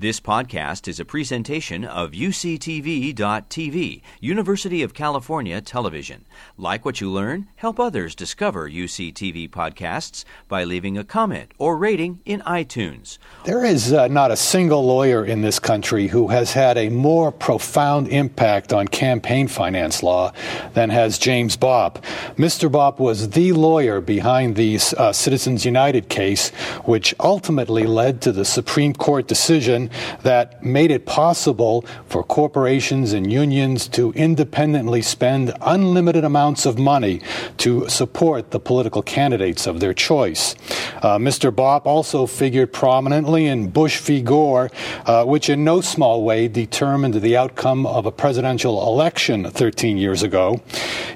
[0.00, 6.24] This podcast is a presentation of UCTV.tv, University of California Television.
[6.56, 12.20] Like what you learn, help others discover UCTV podcasts by leaving a comment or rating
[12.24, 13.18] in iTunes.
[13.44, 17.32] There is uh, not a single lawyer in this country who has had a more
[17.32, 20.32] profound impact on campaign finance law
[20.74, 22.04] than has James Bopp.
[22.36, 22.70] Mr.
[22.70, 26.50] Bopp was the lawyer behind the uh, Citizens United case,
[26.84, 29.87] which ultimately led to the Supreme Court decision
[30.22, 37.20] that made it possible for corporations and unions to independently spend unlimited amounts of money
[37.58, 40.54] to support the political candidates of their choice.
[41.02, 41.50] Uh, Mr.
[41.50, 44.20] Bopp also figured prominently in Bush v.
[44.20, 44.70] Gore,
[45.06, 50.22] uh, which in no small way determined the outcome of a presidential election 13 years
[50.22, 50.60] ago.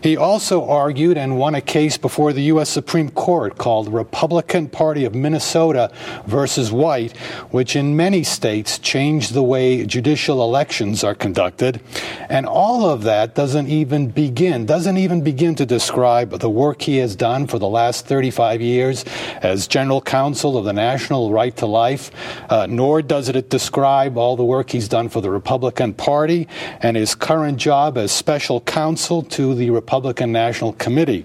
[0.03, 2.69] He also argued and won a case before the U.S.
[2.69, 5.91] Supreme Court called Republican Party of Minnesota
[6.27, 7.17] versus White,
[7.51, 11.81] which in many states states change the way judicial elections are conducted.
[12.29, 16.99] And all of that doesn't even begin, doesn't even begin to describe the work he
[16.99, 19.05] has done for the last 35 years
[19.43, 22.13] as general counsel of the National Right to Life,
[22.49, 26.47] uh, nor does it describe all the work he's done for the Republican Party
[26.81, 31.25] and his current job as special counsel to the Republican National Committee.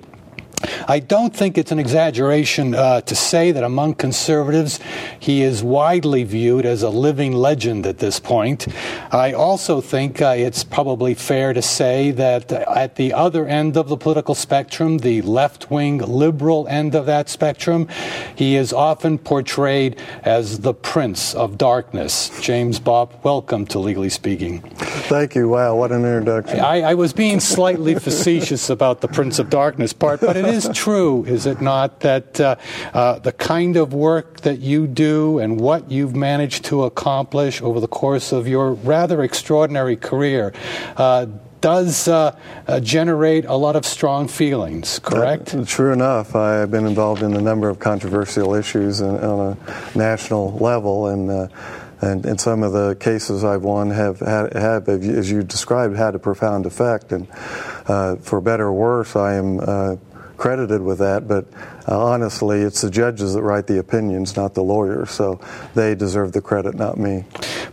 [0.87, 4.79] I don't think it's an exaggeration uh, to say that among conservatives,
[5.19, 8.67] he is widely viewed as a living legend at this point.
[9.11, 13.89] I also think uh, it's probably fair to say that at the other end of
[13.89, 17.87] the political spectrum, the left wing liberal end of that spectrum,
[18.35, 22.31] he is often portrayed as the prince of darkness.
[22.41, 24.61] James Bopp, welcome to Legally Speaking.
[25.07, 25.49] Thank you.
[25.49, 26.61] Wow, what an introduction.
[26.61, 30.69] I, I was being slightly facetious about the prince of darkness part, but it is
[30.73, 32.55] true, is it not, that uh,
[32.93, 37.79] uh, the kind of work that you do and what you've managed to accomplish over
[37.79, 40.53] the course of your rather extraordinary career
[40.97, 41.27] uh,
[41.61, 45.55] does uh, uh, generate a lot of strong feelings, correct?
[45.55, 46.35] Uh, true enough.
[46.35, 51.29] I've been involved in a number of controversial issues in, on a national level, and,
[51.29, 51.47] uh,
[52.01, 56.13] and, and some of the cases I've won have, had, have, as you described, had
[56.13, 57.11] a profound effect.
[57.11, 57.27] And
[57.87, 59.95] uh, for better or worse, I am uh,
[60.37, 61.45] credited with that, but
[61.87, 65.11] uh, honestly, it's the judges that write the opinions, not the lawyers.
[65.11, 65.39] So
[65.73, 67.25] they deserve the credit, not me.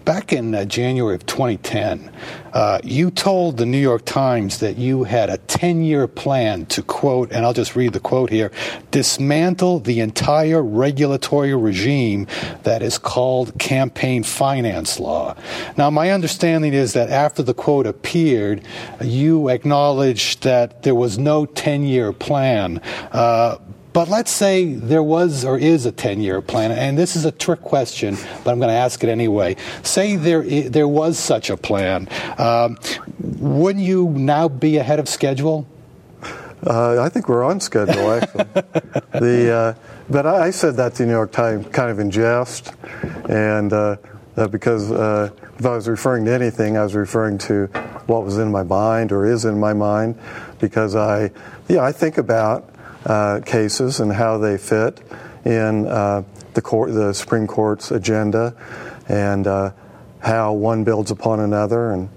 [0.04, 2.10] Back in uh, January of 2010,
[2.52, 6.82] uh, you told the New York Times that you had a 10 year plan to
[6.82, 8.52] quote, and I'll just read the quote here
[8.92, 12.28] dismantle the entire regulatory regime
[12.62, 15.34] that is called campaign finance law.
[15.76, 18.62] Now, my understanding is that after the quote appeared,
[19.00, 22.80] you acknowledged that there was no 10 year plan.
[23.10, 23.56] Uh,
[23.94, 27.30] but let's say there was or is a 10 year plan, and this is a
[27.30, 29.56] trick question, but I'm going to ask it anyway.
[29.84, 32.08] Say there, there was such a plan.
[32.36, 32.76] Um,
[33.20, 35.66] wouldn't you now be ahead of schedule?
[36.66, 38.44] Uh, I think we're on schedule, actually.
[39.12, 39.74] the, uh,
[40.10, 42.72] but I, said that to the New York Times kind of in jest,
[43.28, 43.96] and uh,
[44.50, 47.66] because uh, if I was referring to anything, I was referring to
[48.06, 50.18] what was in my mind or is in my mind,
[50.58, 51.30] because I,
[51.68, 52.73] yeah, I think about
[53.06, 55.00] uh, cases and how they fit
[55.44, 56.22] in uh,
[56.54, 58.54] the court, the Supreme Court's agenda,
[59.08, 59.72] and uh,
[60.20, 61.92] how one builds upon another.
[61.92, 62.08] And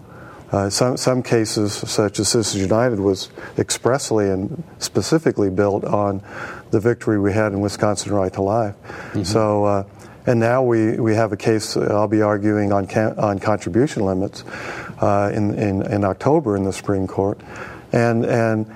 [0.51, 6.21] uh, some some cases, such as Citizens United, was expressly and specifically built on
[6.71, 8.75] the victory we had in Wisconsin Right to Life.
[8.75, 9.23] Mm-hmm.
[9.23, 9.65] So.
[9.65, 9.83] Uh,
[10.29, 12.85] and now we, we have a case I'll be arguing on
[13.17, 14.43] on contribution limits
[14.99, 17.39] uh, in, in, in October in the Supreme Court,
[17.93, 18.67] and and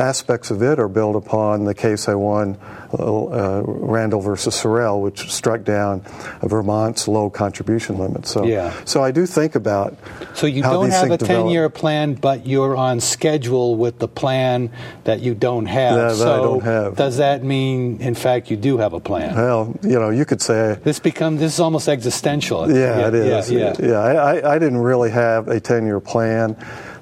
[0.00, 2.58] aspects of it are built upon the case I won,
[2.92, 6.00] uh, uh, Randall versus Sorrell, which struck down
[6.42, 8.26] Vermont's low contribution limit.
[8.26, 8.74] So, yeah.
[8.84, 9.96] so I do think about.
[10.34, 14.70] So you don't have a ten-year plan, but you're on schedule with the plan
[15.04, 15.96] that you don't have.
[15.96, 16.96] Yeah, that so I don't have.
[16.96, 19.34] Does that mean, in fact, you do have a plan?
[19.36, 22.70] Well, you know, you could say this become this is almost existential.
[22.70, 23.50] Yeah, yeah it is.
[23.50, 23.88] Yeah, yeah.
[23.88, 26.56] yeah I, I, didn't really have a ten-year plan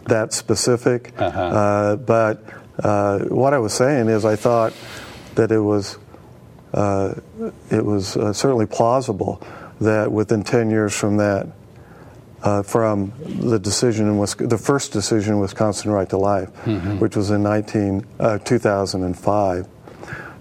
[0.07, 1.41] that specific, uh-huh.
[1.41, 2.43] uh, but
[2.83, 4.73] uh, what I was saying is I thought
[5.35, 5.99] that it was
[6.73, 7.15] uh,
[7.71, 9.43] it was uh, certainly plausible
[9.81, 11.47] that within 10 years from that,
[12.43, 16.99] uh, from the decision in the first decision in Wisconsin Right to Life, mm-hmm.
[16.99, 19.69] which was in 19, uh, 2005.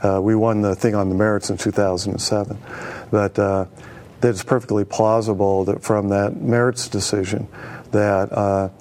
[0.01, 2.57] Uh, we won the thing on the merits in 2007,
[3.10, 3.68] but that
[4.22, 7.48] it's perfectly plausible that from that merits decision
[7.92, 8.72] that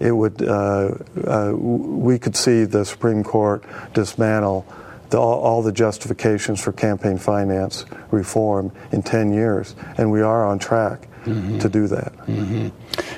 [0.00, 0.94] it would uh,
[1.26, 3.62] uh, we could see the Supreme Court
[3.94, 4.66] dismantle
[5.10, 10.46] the, all, all the justifications for campaign finance reform in 10 years, and we are
[10.46, 11.06] on track
[11.60, 12.14] to do that.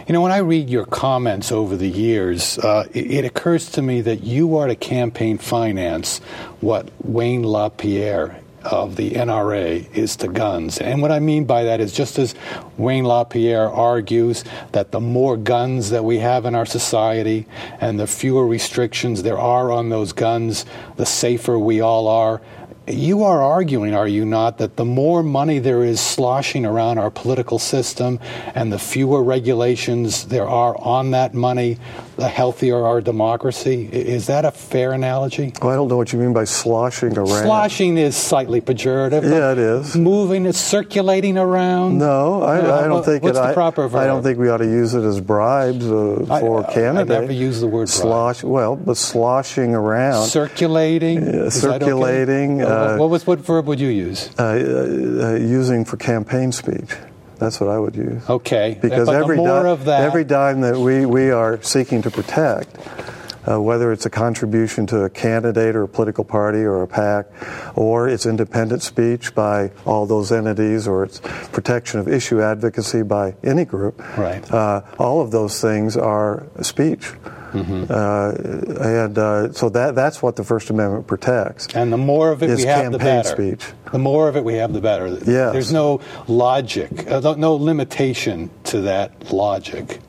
[0.08, 3.82] You know, when I read your comments over the years, uh, it, it occurs to
[3.82, 6.19] me that you are to campaign finance
[6.61, 10.78] what Wayne LaPierre of the NRA is to guns.
[10.78, 12.34] And what I mean by that is just as
[12.76, 17.46] Wayne LaPierre argues that the more guns that we have in our society
[17.80, 20.64] and the fewer restrictions there are on those guns,
[20.96, 22.40] the safer we all are.
[22.88, 27.11] You are arguing, are you not, that the more money there is sloshing around our
[27.12, 28.19] political system
[28.56, 31.79] and the fewer regulations there are on that money,
[32.17, 33.88] the healthier our democracy?
[33.93, 35.52] Is that a fair analogy?
[35.62, 37.44] Well, I don't know what you mean by sloshing around.
[37.44, 39.23] Sloshing is slightly pejorative.
[39.23, 39.94] Yeah, it is.
[39.96, 41.99] Moving, is circulating around.
[41.99, 43.43] No, I, Uh, I don't think what's it.
[43.43, 46.64] the I, proper I don't think we ought to use it as bribes uh, for
[46.64, 47.20] I- I candidates.
[47.20, 47.88] never use the word bribe.
[47.88, 48.43] slosh.
[48.43, 51.29] Well, but sloshing around, Circulating.
[51.29, 51.50] Okay?
[51.50, 54.30] circulating, Uh, uh, what was what verb would you use?
[54.38, 56.90] uh, uh, using for campaign speech.
[57.38, 58.22] That's what I would use.
[58.30, 62.00] Okay, Because but every more di- of that, every dime that we, we are seeking
[62.02, 62.76] to protect,
[63.48, 67.26] uh, whether it's a contribution to a candidate or a political party or a PAC,
[67.76, 71.20] or it's independent speech by all those entities, or it's
[71.52, 74.48] protection of issue advocacy by any group, Right.
[74.52, 77.12] uh, all of those things are speech.
[77.52, 77.84] Mm-hmm.
[77.90, 81.66] Uh, and uh, so that, that's what the First Amendment protects.
[81.74, 83.28] and the more of it is we have, the campaign better.
[83.58, 83.72] speech.
[83.92, 85.08] The more of it we have, the better.
[85.08, 85.52] Yes.
[85.52, 90.00] There's no logic, uh, no limitation to that logic.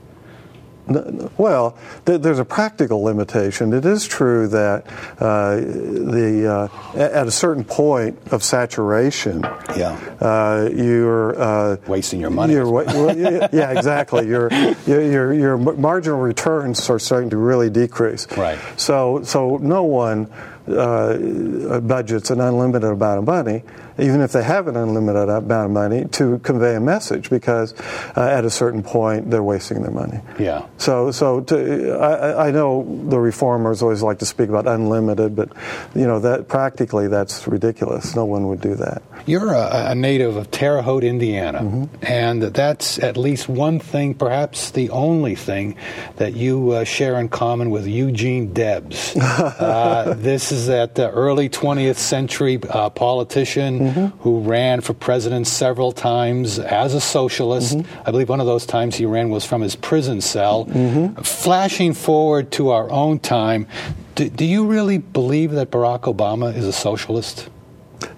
[0.87, 3.73] Well, th- there's a practical limitation.
[3.73, 4.85] It is true that
[5.19, 9.41] uh, the uh, at a certain point of saturation,
[9.75, 9.97] Yeah.
[10.19, 12.53] uh, you're uh, Wasting your money.
[12.53, 14.27] You're, well, yeah, yeah, exactly.
[14.33, 14.49] Your,
[14.87, 18.27] your your your marginal returns are starting to really decrease.
[18.35, 18.57] Right.
[18.77, 20.27] So so no one
[20.67, 23.63] uh, budgets an unlimited amount of money,
[23.97, 27.73] even if they have an unlimited amount of money, to convey a message because
[28.15, 30.19] uh, at a certain point they're wasting their money.
[30.39, 30.65] Yeah.
[30.77, 35.49] So, so to, I, I know the reformers always like to speak about unlimited, but
[35.95, 38.15] you know that practically that's ridiculous.
[38.15, 39.01] No one would do that.
[39.25, 42.05] You're a, a native of Terre Haute, Indiana, Mm-hmm.
[42.05, 45.75] and that's at least one thing, perhaps the only thing,
[46.17, 49.15] that you uh, share in common with Eugene Debs.
[49.21, 54.17] uh, this is that uh, early 20th century uh, politician Mm-hmm.
[54.19, 57.77] who ran for president several times as a socialist.
[57.77, 58.07] Mm-hmm.
[58.07, 60.65] I believe one of those times he ran was from his prison cell.
[60.65, 61.21] Mm-hmm.
[61.21, 63.67] Flashing forward to our own time,
[64.15, 67.49] do, do you really believe that Barack Obama is a socialist?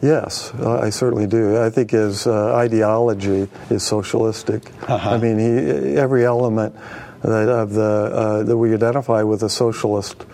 [0.02, 1.62] Yes, uh, I certainly do.
[1.62, 4.72] I think his uh, ideology is socialistic.
[4.88, 5.10] Uh-huh.
[5.12, 6.76] I mean, he, every element
[7.22, 10.26] that, of the uh, that we identify with a socialist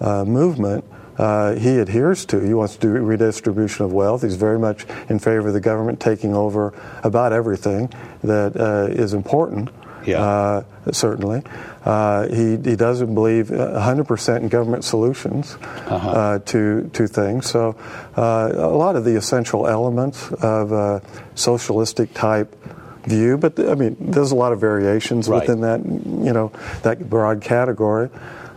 [0.00, 0.84] uh, movement.
[1.20, 2.40] Uh, he adheres to.
[2.40, 4.22] He wants to do redistribution of wealth.
[4.22, 6.72] He's very much in favor of the government taking over
[7.04, 7.92] about everything
[8.24, 9.68] that uh, is important.
[10.06, 10.22] Yeah.
[10.22, 11.42] Uh, certainly.
[11.84, 17.50] Uh, he, he doesn't believe 100% in government solutions uh to, to things.
[17.50, 17.76] So,
[18.16, 21.02] uh, a lot of the essential elements of a
[21.34, 22.56] socialistic type
[23.04, 25.40] view, but I mean, there's a lot of variations Right.
[25.42, 26.50] within that, you know,
[26.82, 28.08] that broad category.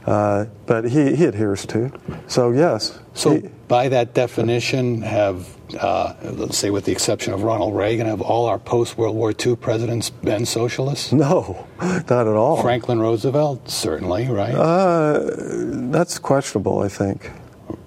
[0.06, 1.92] Uh, but he, he adheres to.
[2.28, 3.00] So, yes.
[3.14, 5.48] So, he- by that definition, have,
[5.80, 9.34] uh, let's say with the exception of Ronald Reagan, have all our post World War
[9.34, 11.12] II presidents been socialists?
[11.14, 12.62] no, not at all.
[12.62, 14.54] Franklin Roosevelt, certainly, right?
[14.54, 15.22] Uh,
[15.92, 17.32] that's questionable, I think.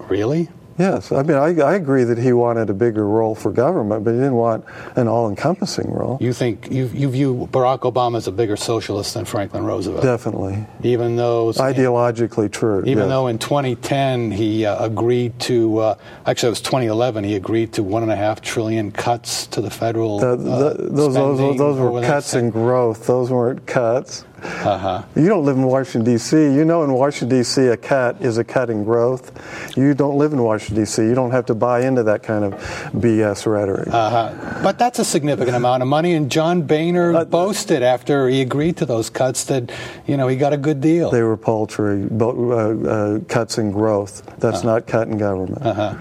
[0.09, 0.49] really?
[0.77, 4.11] Yes, I mean, I, I agree that he wanted a bigger role for government, but
[4.11, 4.63] he didn't want
[4.95, 6.19] an all-encompassing role.
[6.21, 10.03] You think you, you view Barack Obama as a bigger socialist than Franklin Roosevelt?
[10.03, 12.81] Definitely, Even though ideologically true.
[12.81, 13.07] Even yes.
[13.07, 15.95] though in 2010 he uh, agreed to, uh,
[16.27, 19.71] actually it was 2011, he agreed to one and a half trillion cuts to the
[19.71, 20.19] federal.
[20.19, 23.07] The- uh, the- those, those, those were cuts in growth.
[23.07, 24.25] Those weren't cuts.
[24.43, 25.03] Uh-huh.
[25.15, 26.35] You don't live in Washington D.C.
[26.37, 29.31] You know, in Washington D.C., a cut is a cut in growth.
[29.75, 31.01] You don't live in Washington D.C.
[31.03, 32.53] You don't have to buy into that kind of
[32.93, 33.87] BS rhetoric.
[33.91, 34.59] Uh-huh.
[34.61, 38.77] But that's a significant amount of money, and John Boehner Uh, boasted after he agreed
[38.77, 39.71] to those cuts that,
[40.05, 41.09] you know, he got a good deal.
[41.09, 44.21] they were paltry bo- uh, uh, cuts in growth.
[44.39, 45.65] That's not cut in government.
[45.65, 45.93] uh-huh.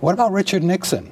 [0.00, 1.10] What about Richard Nixon?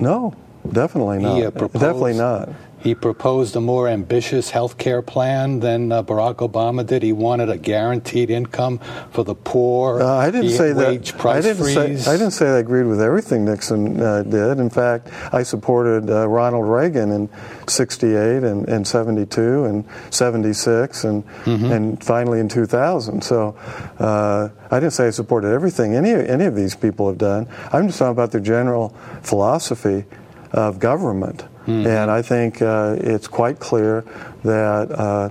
[0.00, 0.34] No,
[0.72, 1.36] definitely not.
[1.36, 2.48] He uh, proposed, definitely not.
[2.80, 7.02] He proposed a more ambitious health care plan than uh, Barack Obama did.
[7.02, 8.78] He wanted a guaranteed income
[9.10, 10.00] for the poor.
[10.00, 11.18] Uh, I didn't say wage that.
[11.18, 12.04] Price I didn't freeze.
[12.04, 12.10] say.
[12.10, 14.58] I didn't say I agreed with everything Nixon uh, did.
[14.60, 17.28] In fact, I supported uh, Ronald Reagan in
[17.66, 21.72] '68 and, and '72 and '76 and Mm-hmm.
[21.72, 23.22] and finally in 2000.
[23.22, 23.56] So
[23.98, 27.48] uh, I didn't say I supported everything any any of these people have done.
[27.72, 28.90] I'm just talking about their general
[29.22, 30.04] philosophy
[30.52, 31.44] of government.
[31.68, 31.86] Mm-hmm.
[31.86, 34.02] And I think uh, it's quite clear
[34.42, 35.28] that uh,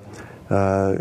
[0.49, 0.95] uh, uh,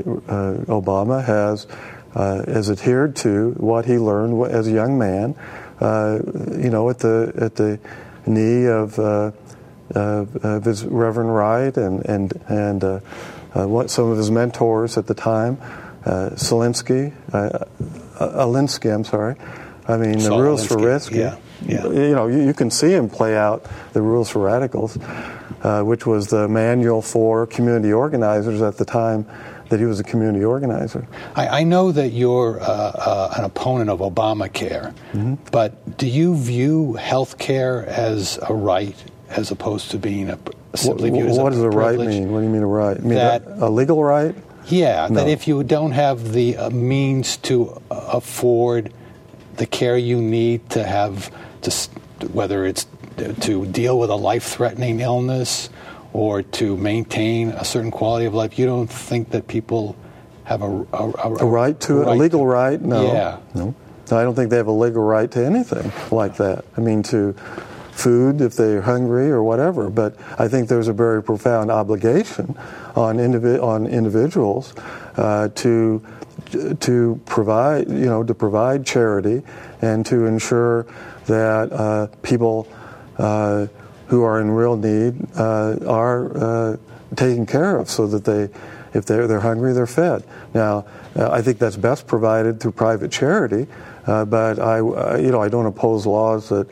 [0.65, 1.67] Obama has
[2.15, 5.35] uh, has adhered to what he learned as a young man.
[5.79, 6.21] Uh,
[6.57, 7.79] you know, at the at the
[8.25, 9.31] knee of, uh,
[9.95, 13.01] of, his Reverend Wright and and and uh,
[13.55, 15.59] uh, what some of his mentors at the time,
[16.07, 17.37] uh, Solinsky, uh,
[18.19, 19.37] uh, Alinsky, I'm sorry.
[19.87, 21.13] I mean, the Saul rules for risk.
[21.13, 21.87] yeah, yeah.
[21.87, 24.97] You know, you, you can see him play out the rules for radicals,
[25.63, 29.27] uh, which was the manual for community organizers at the time
[29.69, 31.09] that he was a community organizer.
[31.35, 35.35] I, I know that you're uh, uh, an opponent of Obamacare, Mm-hmm.
[35.51, 38.95] but do you view health care as a right
[39.31, 40.39] as opposed to being a
[40.75, 42.31] simply What, viewed as a what a does a right mean?
[42.31, 43.01] What do you mean a right?
[43.03, 44.35] Mean That- a, a legal right?
[44.69, 45.21] Yeah, No.
[45.21, 48.93] that if you don't have the uh, means to uh, afford
[49.57, 51.31] the care you need to have,
[51.67, 52.87] to, whether it's
[53.43, 55.71] to deal with a life-threatening illness
[56.13, 59.97] or to maintain a certain quality of life, you don't think that people
[60.45, 62.09] have a, a, A right to it?
[62.09, 62.81] A legal right?
[62.81, 63.13] No.
[63.13, 63.39] Yeah.
[63.55, 63.75] No.
[64.11, 66.65] I don't think they have a legal right to anything like that.
[66.77, 67.33] I mean, to
[67.91, 69.91] food if they're hungry or whatever.
[69.91, 72.57] But I think there's a very profound obligation
[72.95, 74.75] on, indivi- on individuals
[75.17, 76.07] uh, to
[76.79, 79.43] to provide, you know, to provide charity
[79.83, 80.87] and to ensure
[81.27, 82.67] that uh, people
[83.19, 83.67] uh,
[84.09, 86.79] who are in real need uh, are
[87.15, 88.49] taken care of, so that they,
[88.95, 90.25] if they're they're hungry, they're fed.
[90.55, 93.67] Now, uh, I think that's best provided through private charity,
[94.07, 96.67] uh, but I, uh, you know, I don't oppose laws that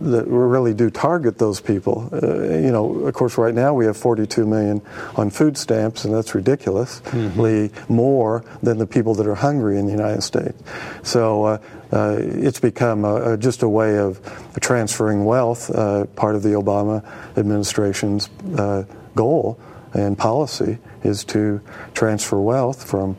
[0.00, 2.08] that really do target those people.
[2.12, 4.82] Uh, you know, of course, right now we have 42 million
[5.16, 9.92] on food stamps, and that's ridiculously more than the people that are hungry in the
[9.92, 10.60] United States.
[11.02, 11.58] So uh,
[11.92, 14.20] uh, it's become a, a, just a way of
[14.60, 17.04] transferring wealth, uh, part of the Obama
[17.36, 18.28] administration's
[18.58, 19.58] uh, goal
[19.94, 21.60] and policy is to
[21.94, 23.16] transfer wealth from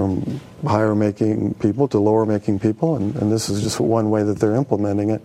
[0.00, 4.22] from higher making people to lower making people, and, and, this is just one way
[4.22, 5.22] that they're implementing it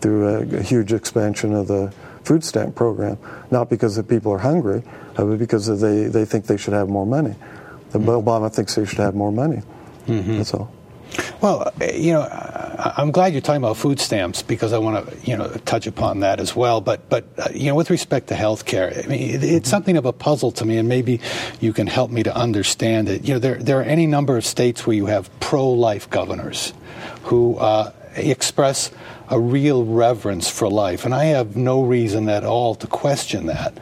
[0.00, 1.90] through a, a huge expansion of the
[2.24, 3.16] food stamp program.
[3.50, 4.82] Not because the people are hungry,
[5.16, 7.34] uh, but because they, they think they should have more money.
[7.90, 8.28] The mm-hmm.
[8.28, 9.62] Obama thinks they should have more money.
[10.06, 10.36] Mm-hmm.
[10.36, 10.70] That's all.
[11.40, 12.22] Well, you know,
[12.78, 16.20] I'm glad you're talking about food stamps because I want to, you know, touch upon
[16.20, 16.80] that as well.
[16.80, 19.96] But, but uh, you know, with respect to health care, I mean, it, it's something
[19.96, 21.20] of a puzzle to me, and maybe
[21.60, 23.26] you can help me to understand it.
[23.26, 26.72] You know, there there are any number of states where you have pro-life governors
[27.24, 28.90] who uh, express
[29.30, 33.76] a real reverence for life, and I have no reason at all to question that.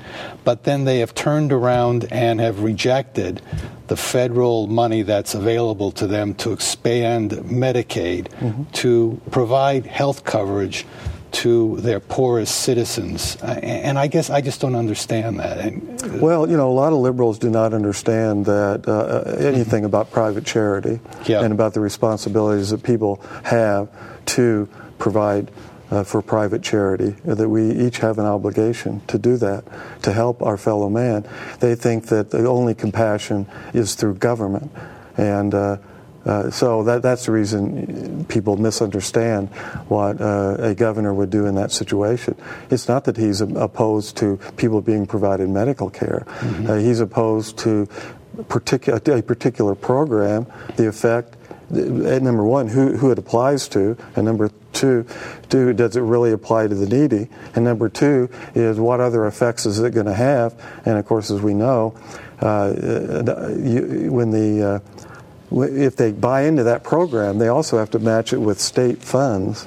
[0.45, 3.43] But then they have turned around and have rejected
[3.87, 8.65] the federal money that's available to them to expand Medicaid mm-hmm.
[8.73, 10.85] to provide health coverage
[11.33, 13.37] to their poorest citizens.
[13.43, 16.21] And I guess I just don't understand that.
[16.21, 20.47] Well, you know, a lot of liberals do not understand that uh, anything about private
[20.47, 21.43] charity yeah.
[21.43, 23.89] and about the responsibilities that people have
[24.27, 24.69] to
[24.99, 25.51] provide
[25.91, 29.65] uh, for private charity, that we each have an obligation to do that,
[30.03, 31.27] to help our fellow man.
[31.61, 34.73] They think that the only compassion is through government.
[35.17, 35.79] And uh,
[36.25, 39.49] uh, so that, that's the reason people misunderstand
[39.87, 42.35] what uh, a governor would do in that situation.
[42.69, 46.27] It's not that he's opposed to people being provided medical care.
[46.27, 46.81] Mm-hmm.
[46.81, 47.87] he's opposed to
[48.49, 51.36] particu- a particular program, the effect
[51.71, 55.07] number one, who, who it applies to, and number two,
[55.49, 57.29] two, does it really apply to the needy?
[57.55, 60.55] And number two is what other effects is it going to have?
[60.85, 61.99] And of course, as we know,
[62.41, 62.73] uh,
[63.57, 64.79] you, when the uh,
[65.53, 69.67] if they buy into that program, they also have to match it with state funds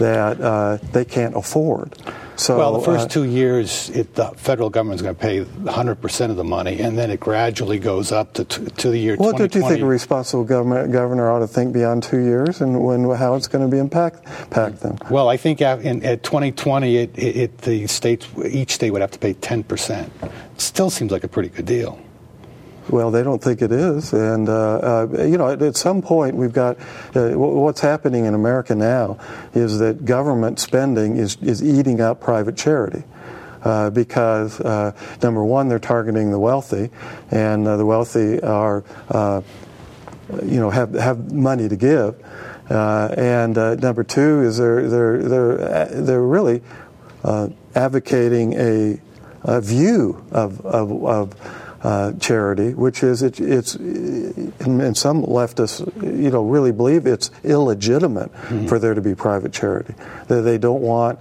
[0.00, 1.94] that uh, they can't afford.
[2.36, 5.44] So, well, the first uh, two years, it, the federal government is going to pay
[5.44, 9.32] 100% of the money, and then it gradually goes up to, to the year well,
[9.32, 9.48] 2020.
[9.48, 13.04] don't you think a responsible government, governor ought to think beyond two years and when
[13.10, 14.96] how it's going to be impact, impact them?
[15.10, 19.10] Well, I think in, at 2020, it, it, it, the states, each state would have
[19.10, 20.10] to pay 10%.
[20.22, 22.00] It still seems like a pretty good deal.
[22.90, 26.34] Well, they don't think it is, and uh, uh, you know, at, at, some point,
[26.34, 26.76] we've got
[27.14, 29.16] uh, what's happening in America now
[29.54, 33.04] is that government spending is is eating up private charity.
[33.62, 34.92] uh, because uh,
[35.22, 36.90] number one, they're targeting the wealthy,
[37.30, 38.82] and uh, the wealthy are,
[40.42, 42.16] you know, have have money to give,
[42.68, 46.62] and number two is they're they're they're they're really
[47.76, 49.00] advocating a,
[49.42, 56.30] a, view of of, of uh, charity, which is it, it's and some leftists, you
[56.30, 58.66] know, really believe it's illegitimate mm-hmm.
[58.66, 59.94] for there to be private charity.
[60.28, 61.18] They, they don't want.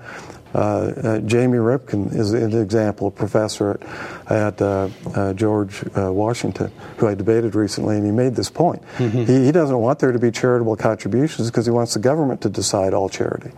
[0.54, 3.80] Uh, uh, Jamie Ripken is an example, a professor
[4.26, 8.50] at, at uh, uh, George uh, Washington, who I debated recently, and he made this
[8.50, 8.82] point.
[8.98, 9.26] Mm-hmm.
[9.26, 12.50] He, he, doesn't want there to be charitable contributions because he wants the government to
[12.50, 13.52] decide all charity.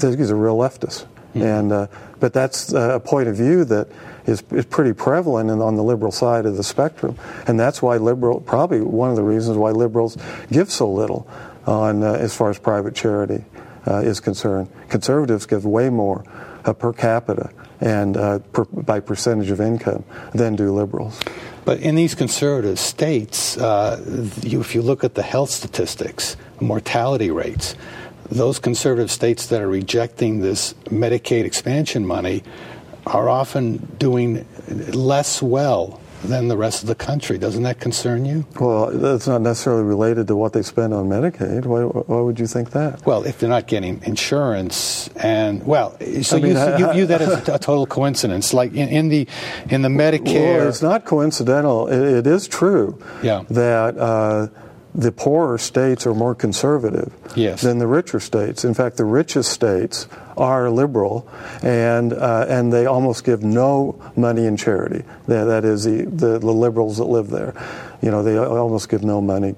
[0.00, 1.42] He's a real leftist, mm-hmm.
[1.42, 1.88] and
[2.20, 3.88] but that's a point of view that
[4.26, 7.96] is, is pretty prevalent in, on the liberal side of the spectrum, and that's why
[7.96, 10.16] liberal probably one of the reasons why liberals
[10.50, 11.28] give so little
[11.66, 13.44] on uh, as far as private charity
[13.86, 14.68] uh, is concerned.
[14.88, 16.24] Conservatives give way more
[16.64, 17.50] uh, per capita
[17.80, 21.18] and uh, per, by percentage of income than do liberals.
[21.64, 24.00] But in these conservative states, uh,
[24.42, 27.74] you, if you look at the health statistics, mortality rates,
[28.30, 32.42] those conservative states that are rejecting this Medicaid expansion money
[33.06, 37.38] are often doing less well than the rest of the country.
[37.38, 38.44] Doesn't that concern you?
[38.60, 41.64] Well, that's not necessarily related to what they spend on Medicaid.
[41.66, 43.04] Why, why would you think that?
[43.06, 47.22] Well, if they're not getting insurance, and well, so I mean, you, you, view that
[47.22, 48.52] as a, total coincidence.
[48.52, 49.26] Like in, in, the
[49.70, 51.88] in the Medicare, well, it's not coincidental.
[51.88, 53.44] it, it is true yeah.
[53.50, 53.96] that.
[53.96, 54.48] Uh,
[54.92, 57.62] the poorer states are more conservative yes.
[57.62, 58.64] than the richer states.
[58.64, 60.08] In fact, the richest states
[60.40, 61.28] are liberal,
[61.62, 65.04] and uh, and they almost give no money in charity.
[65.28, 67.54] That, that is the, the, the liberals that live there.
[68.02, 69.54] You know, they almost give no money.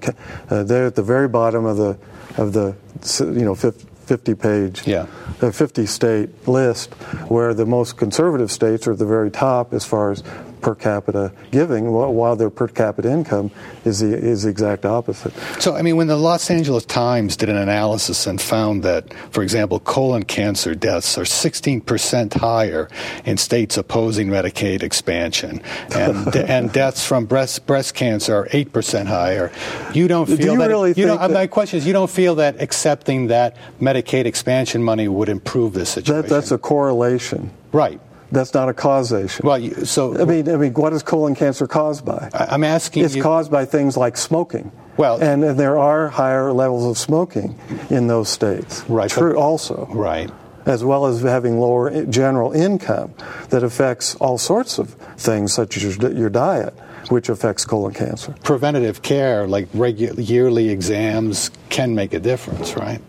[0.49, 1.97] Uh, they're at the very bottom of the
[2.37, 2.75] of the
[3.19, 5.07] you know 50 page, yeah.
[5.41, 6.93] Uh, 50 state list,
[7.29, 10.23] where the most conservative states are at the very top as far as
[10.63, 13.51] per capita giving, while their per capita income
[13.85, 15.33] is the, is the exact opposite.
[15.59, 19.43] So, I mean, when the Los Angeles Times did an analysis and found that, for
[19.43, 22.89] example, colon cancer deaths are 16% higher
[23.25, 25.61] in states opposing Medicaid expansion,
[25.93, 29.51] and, and deaths from breast, breast cancer are 8% higher,
[29.93, 30.69] you don't feel Do you that.
[30.69, 35.09] Really you that, my question is, you don't feel that accepting that Medicaid expansion money
[35.09, 36.21] would improve this situation?
[36.21, 37.51] That, that's a correlation.
[37.73, 37.99] Right.
[38.33, 39.45] That's not a causation.
[39.45, 42.31] Well, so I mean, I mean, what is colon cancer caused by?
[42.33, 43.05] I'm asking.
[43.05, 44.71] It's you, caused by things like smoking.
[44.97, 47.59] Well, and, and, there are higher levels of smoking
[47.91, 48.83] in those states.
[48.89, 49.09] Right.
[49.09, 49.37] True.
[49.37, 49.87] Also.
[49.91, 50.31] Right.
[50.65, 53.13] As well as having lower general income
[53.49, 56.73] that affects all sorts of things, such as your, your diet
[57.09, 58.33] which affects colon cancer.
[58.43, 63.01] Preventative care, like regular yearly exams, can make a difference, right?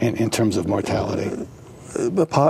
[0.00, 1.30] In, in terms of mortality.
[1.30, 1.46] Uh,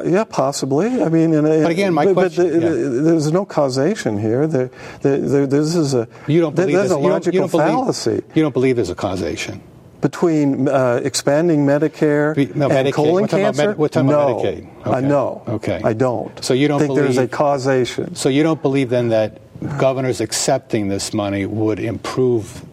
[0.05, 1.03] yeah, possibly.
[1.03, 2.51] I mean, in a, but again, my but, question.
[2.51, 3.03] But the, yeah.
[3.03, 4.47] there's no causation here.
[4.47, 7.69] The, the, this is a you don't believe there's a logical you don't, you don't
[7.69, 8.11] fallacy.
[8.11, 9.63] Believe, you don't believe there's a causation
[10.01, 12.93] between uh, expanding Medicare no, and Medicaid.
[12.93, 13.69] colon we're cancer?
[13.69, 14.81] Med- we're talking no, about Medicaid.
[14.81, 14.91] Okay.
[14.91, 15.43] I know.
[15.49, 16.45] Okay, I don't.
[16.45, 18.15] So you don't think believe, there's a causation.
[18.15, 19.41] So you don't believe then that
[19.79, 22.65] governors accepting this money would improve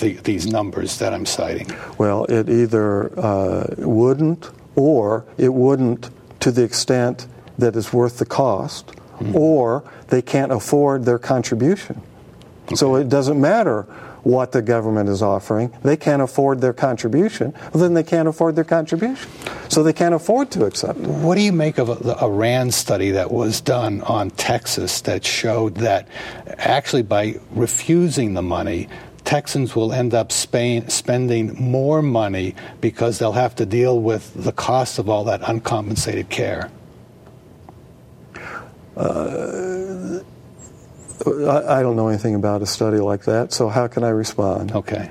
[0.00, 1.68] the, these numbers that I'm citing?
[1.98, 7.26] Well, it either uh, wouldn't or it wouldn't to the extent
[7.58, 9.36] that it's worth the cost, mm-hmm.
[9.36, 12.02] or they can't afford their contribution.
[12.66, 12.74] Okay.
[12.76, 13.86] So it doesn't matter
[14.26, 15.72] what the government is offering.
[15.84, 17.52] They can't afford their contribution.
[17.72, 19.30] Well, then they can't afford their contribution.
[19.68, 21.06] So they can't afford to accept it.
[21.06, 25.24] What do you make of a, a RAND study that was done on Texas that
[25.24, 26.08] showed that
[26.58, 28.88] actually by refusing the money,
[29.26, 34.52] Texans will end up Spain, spending more money because they'll have to deal with the
[34.52, 36.70] cost of all that uncompensated care.
[38.96, 40.20] Uh,
[41.26, 44.72] I, I, don't know anything about a study like that, so how can I respond?
[44.72, 45.10] Okay.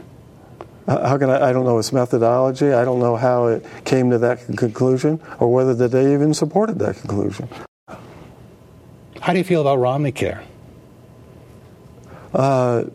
[0.88, 1.50] How can I?
[1.50, 2.72] I don't know its methodology.
[2.72, 6.96] I don't know how it came to that conclusion, or whether they even supported that
[6.96, 7.50] conclusion.
[9.20, 10.44] How do you feel about Romney Care?
[12.34, 12.86] Uh,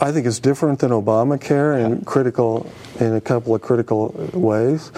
[0.00, 4.90] I think it's different than Obamacare in critical, in a couple of critical ways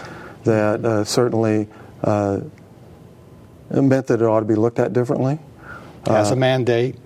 [0.44, 1.68] that uh, certainly
[2.02, 2.40] uh,
[3.70, 5.38] meant that it ought to be looked at differently.
[6.06, 6.96] It has a uh, mandate,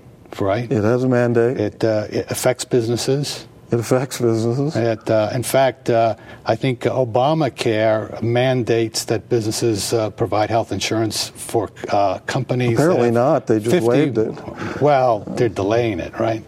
[0.41, 0.71] right?
[0.71, 1.59] It has a mandate.
[1.59, 3.47] It, uh, it affects businesses.
[3.71, 4.75] It affects businesses.
[4.77, 11.29] It, uh, in fact, uh, I think Obamacare mandates that businesses uh, provide health insurance
[11.29, 12.79] for uh, companies.
[12.79, 13.47] Apparently not.
[13.47, 14.81] They just 50, waived it.
[14.81, 16.43] Well, they're delaying it, right?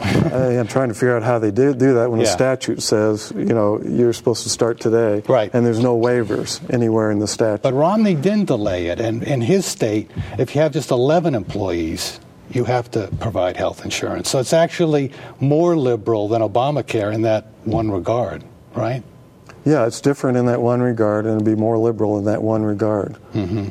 [0.00, 2.26] I, am trying to figure out how they do, do that when Yeah.
[2.26, 5.22] the statute says, you know, you're supposed to start today.
[5.28, 5.50] Right.
[5.52, 7.62] And there's no waivers anywhere in the statute.
[7.62, 9.00] But Romney didn't delay it.
[9.00, 13.84] And in his state, if you have just 11 employees, you have to provide health
[13.84, 14.30] insurance.
[14.30, 18.42] So it's actually more liberal than Obamacare in that one regard,
[18.74, 19.02] right?
[19.64, 22.62] Yeah, it's different in that one regard, and it'd be more liberal in that one
[22.62, 23.16] regard.
[23.34, 23.68] Mm-hmm.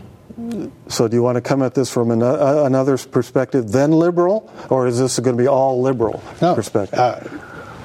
[0.88, 4.52] So, do you want to come at this from an, uh, another perspective than liberal,
[4.70, 7.00] or is this going to be all liberal No, perspective?
[7.00, 7.20] uh,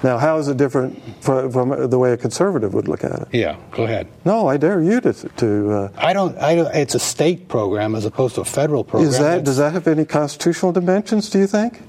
[0.03, 3.29] now, how is it different from, from the way a conservative would look at it?
[3.33, 4.09] Yeah, go ahead.
[4.25, 5.13] No, I dare you to.
[5.13, 8.83] to uh, I don't, I don't, it's a state program as opposed to a federal
[8.85, 9.09] program.
[9.09, 11.31] is that It's- does that have any constitutional dimensions?
[11.31, 11.81] Do you think?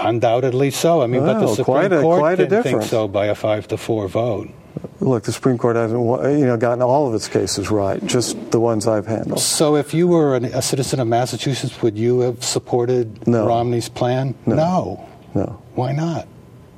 [0.00, 1.02] Undoubtedly so.
[1.02, 3.34] I mean, but the Supreme quite a- Court quite a didn't think so by a
[3.34, 4.48] five to four vote.
[5.00, 8.60] Look, the Supreme Court hasn't you know gotten all of its cases right, just the
[8.60, 9.40] ones I've handled.
[9.40, 13.46] So, if you were an, a citizen of Massachusetts, would you have supported No.
[13.46, 14.34] Romney's plan?
[14.46, 15.08] No.
[15.34, 15.62] No.
[15.74, 16.28] Why not?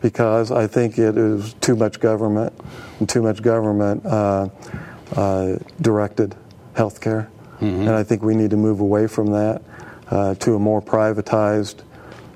[0.04, 2.52] because I think it is too much government
[3.00, 4.50] and too much government uh,
[5.16, 6.34] uh, directed
[6.74, 7.30] health care.
[7.60, 9.62] And I think we need to move away from that
[10.10, 11.76] uh, to a more privatized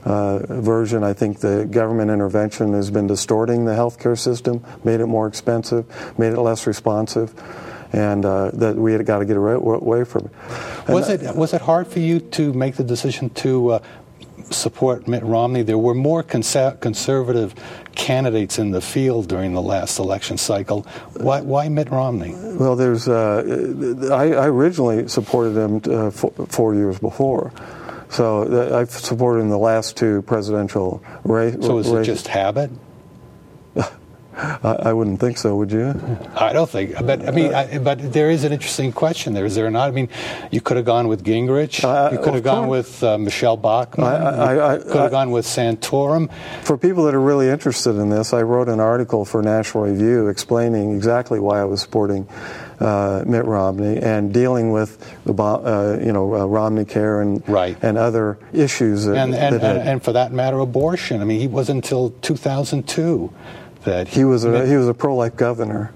[0.09, 1.05] uh, version.
[1.05, 5.85] I think the government intervention has been distorting the healthcare system, made it more expensive,
[6.18, 7.35] made it less responsive,
[7.92, 10.33] and uh, that we had got to get away, away from it.
[10.87, 13.79] And Was it was it hard for you to make the decision to uh,
[14.51, 15.62] support Mitt Romney?
[15.62, 17.55] There were more consa- conservative
[17.94, 20.87] candidates in the field during the last election cycle.
[21.14, 22.33] Why, why Mitt Romney?
[22.35, 23.09] Well, there's.
[23.09, 23.42] Uh,
[24.12, 27.53] I, I originally supported him uh, four years before,
[28.11, 32.07] so I've supported in the last two presidential ra- So is it races.
[32.07, 32.71] just habit?
[34.37, 35.57] I, I wouldn't think so.
[35.57, 35.88] Would you?
[36.37, 39.57] I don't think, but I mean, I, but there is an interesting question there, is
[39.57, 39.88] there not?
[39.88, 40.09] I mean,
[40.53, 43.01] you could have gone with Gingrich, Uh, you could have gone course.
[43.01, 46.31] with uh, Michele Bachmann, I- I- I- you could have gone with Santorum.
[46.62, 50.29] For people that are really interested in this, I wrote an article for National Review
[50.29, 52.29] explaining exactly why I was supporting
[52.80, 57.76] uh, Mitt Romney and dealing with the uh, you know uh, Romney Care and Right.
[57.82, 61.20] and other issues that, And, and, that and, and for that matter, abortion.
[61.20, 63.32] I mean, he wasn't until 2002
[63.84, 65.92] that he was a he was a pro-life governor.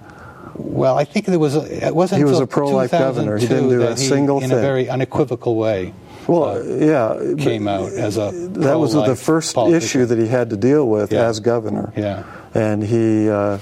[0.55, 3.37] Well, I think there was a, it wasn't He was a pro-life governor.
[3.39, 4.59] He didn't 2002 do a he, single in thing.
[4.59, 5.95] a very unequivocal way,
[6.29, 9.83] Well, yeah, came out as a That was the first politician.
[10.03, 11.27] issue that he had to deal with Yeah.
[11.29, 11.93] as governor.
[11.97, 12.25] Yeah.
[12.55, 13.59] And he uh,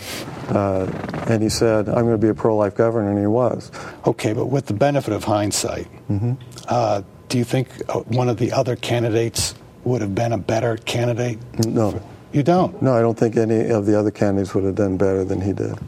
[0.48, 0.86] uh,
[1.28, 3.70] and he said, "I'm going to be a pro-life governor," and he was.
[4.06, 6.32] Okay, but with the benefit of hindsight, Mm-hmm.
[6.68, 10.76] uh, do you think uh, one of the other candidates would have been a better
[10.76, 11.38] candidate?
[11.64, 12.82] No, You don't.
[12.82, 15.52] no, I don't think any of the other candidates would have done better than he
[15.52, 15.78] did.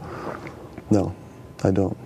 [0.89, 1.13] No,
[1.63, 1.97] I don't.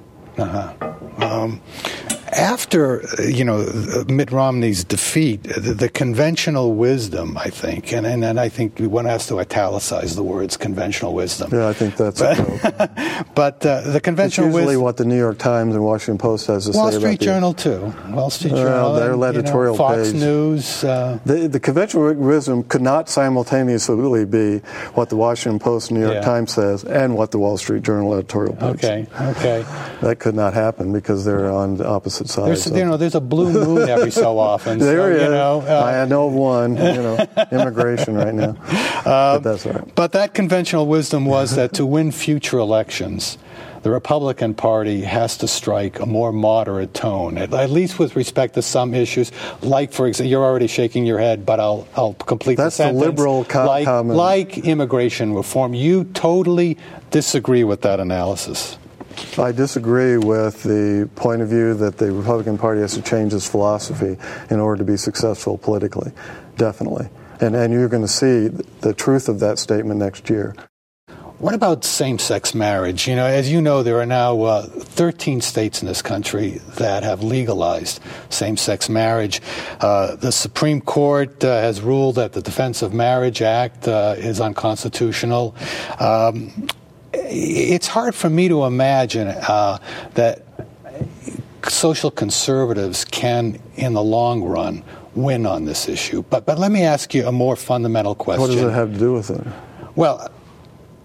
[2.37, 3.65] After you know
[4.07, 9.05] Mitt Romney's defeat, the, the conventional wisdom, I think, and, and and I think one
[9.05, 11.49] has to italicize the words conventional wisdom.
[11.51, 12.91] Yeah, I think that's appropriate.
[13.35, 14.81] But uh, the It's conventional usually wisdom.
[14.83, 17.25] what the New York Times and Washington Post has to Wall say Street about the-
[17.25, 17.93] Journal too.
[18.09, 18.93] Wall Street Well, Journal.
[18.95, 20.21] their and, you know, Fox page.
[20.21, 20.83] News.
[20.83, 24.59] Uh, The, the conventional wisdom could not simultaneously be
[24.95, 26.21] what the Washington Post New York Yeah.
[26.21, 28.75] Times says and what the Wall Street Journal editorial page.
[28.83, 29.65] okay, okay.
[30.01, 33.21] That could not happen because they're on the opposite There's of- you know there's a
[33.21, 34.79] blue moon every so often.
[34.79, 36.75] there so, he you know, uh, I know of one.
[36.77, 38.53] You know, immigration right now.
[39.03, 39.95] but that's all right.
[39.95, 43.37] But that conventional wisdom was that to win future elections,
[43.83, 48.55] the Republican Party has to strike a more moderate tone, at, at least with respect
[48.55, 49.31] to some issues.
[49.61, 52.87] Like, for example, you're already shaking your head, but I'll, I'll complete That's the the
[52.89, 53.05] sentence.
[53.05, 54.17] liberal co- like, comment.
[54.17, 55.73] like immigration reform.
[55.73, 56.77] You totally
[57.11, 58.77] disagree with that analysis.
[59.37, 63.47] I disagree with the point of view that the Republican Party has to change its
[63.47, 64.17] philosophy
[64.49, 66.11] in order to be successful politically.
[66.57, 67.09] Definitely.
[67.39, 68.47] And, and you're going to see
[68.81, 70.55] the truth of that statement next year.
[71.39, 73.07] What about same sex marriage?
[73.07, 77.03] You know, as you know, there are now uh, 13 states in this country that
[77.03, 78.01] have legalized
[78.31, 79.39] same sex marriage.
[79.79, 84.41] Uh, the Supreme Court uh, has ruled that the Defense of Marriage Act uh, is
[84.41, 85.55] unconstitutional.
[85.99, 86.69] Um,
[87.25, 89.79] it's hard for me to imagine uh,
[90.13, 90.43] that
[91.67, 94.83] social conservatives can, in the long run,
[95.15, 96.23] win on this issue.
[96.23, 98.41] But, but let me ask you a more fundamental question.
[98.41, 99.45] What does it have to do with it?
[99.95, 100.31] Well,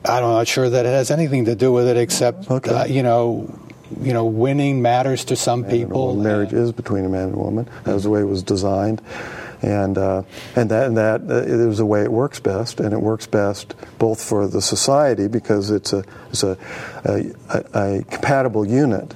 [0.04, 2.70] I'm not sure that it has anything to do with it, except Okay.
[2.70, 3.52] uh, you know,
[4.00, 6.08] you know, winning matters to some people.
[6.08, 7.68] Well, marriage is between a man and a woman.
[7.84, 9.00] That was the way it was designed,
[9.62, 10.22] and uh,
[10.56, 13.74] and that and that uh, is the way it works best, and it works best
[13.98, 16.58] both for the society because it's a it's a
[17.04, 19.14] a, a, a compatible unit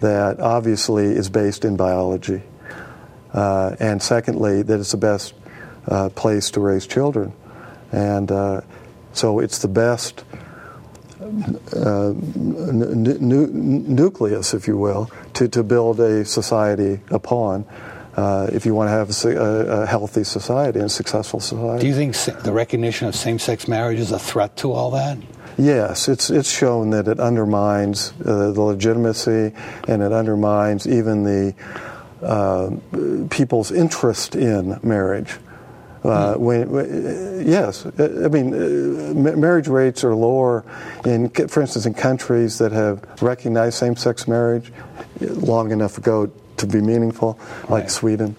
[0.00, 2.42] that obviously is based in biology,
[3.34, 5.34] uh, and secondly that it's the best
[5.88, 7.32] uh, place to raise children.
[7.92, 8.60] And uh,
[9.12, 10.24] so it's the best
[11.20, 17.64] uh, n- n- nucleus, if you will, to, to build a society upon.
[18.16, 21.82] Uh, if you want to have a, a, healthy society and a successful society.
[21.82, 25.16] Do you think the recognition of same-sex marriage is a threat to all that?
[25.56, 29.54] Yes, it's it's shown that it undermines uh, the legitimacy
[29.86, 31.54] and it undermines even the
[32.22, 32.70] uh,
[33.30, 35.36] people's interest in marriage.
[36.02, 36.42] Uh, hmm.
[36.42, 40.64] when, when, yes, I mean, uh, marriage rates are lower
[41.04, 44.72] in, for instance, in countries that have recognized same-sex marriage
[45.20, 47.90] long enough ago to be meaningful, like right.
[47.90, 48.36] Sweden.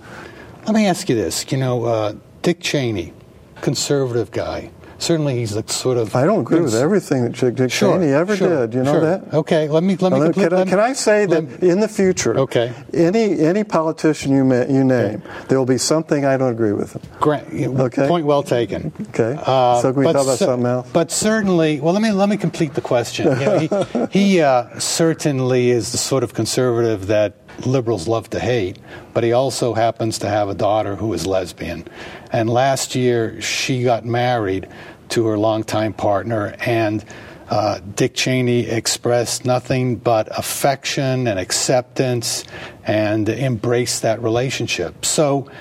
[0.66, 3.14] Let me ask you this: You know, uh, Dick Cheney,
[3.62, 6.16] conservative guy, certainly he's the sort of.
[6.16, 8.76] I don't agree with everything that Dick sure, Cheney ever sure, did.
[8.76, 9.02] You know sure.
[9.02, 9.34] that?
[9.34, 10.20] Okay, let me let me.
[10.20, 14.44] Well, can, I, can, I, say that in the future, okay, any any politician you
[14.44, 15.46] ma- you name, okay.
[15.48, 16.98] there will be something I don't agree with.
[17.20, 18.08] Grant, okay.
[18.08, 18.94] Point well taken.
[19.10, 19.38] Okay.
[19.40, 20.90] Uh, so can we talk about something else?
[20.92, 23.40] But certainly, well, let me let me complete the question.
[23.40, 27.36] You know, he he uh, certainly is the sort of conservative that
[27.66, 28.78] liberals love to hate,
[29.14, 31.88] but he also happens to have a daughter who is lesbian.
[32.32, 34.68] And last year, she got married
[35.12, 37.06] to her longtime partner, and
[37.50, 42.45] uh, Dick Cheney expressed nothing but affection and acceptance
[42.86, 45.06] and embraced that relationship.
[45.06, 45.52] So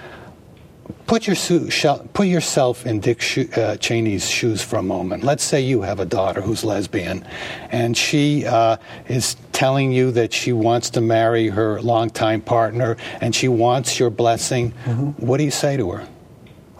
[1.09, 1.37] put, your
[2.15, 3.19] put yourself in Dick
[3.57, 5.25] uh, Cheney's shoes for a moment.
[5.25, 7.27] Let's say you have a daughter who's lesbian,
[7.71, 8.77] and she uh,
[9.09, 14.11] is telling you that she wants to marry her longtime partner and she wants your
[14.11, 14.73] blessing.
[14.85, 15.27] Mm-hmm.
[15.27, 16.09] What do you say to her?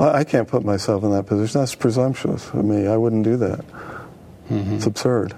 [0.01, 1.61] I can't put myself in that position.
[1.61, 2.87] That's presumptuous of me.
[2.87, 3.65] I wouldn't do that.
[4.49, 4.77] Mm-hmm.
[4.77, 5.35] It's absurd.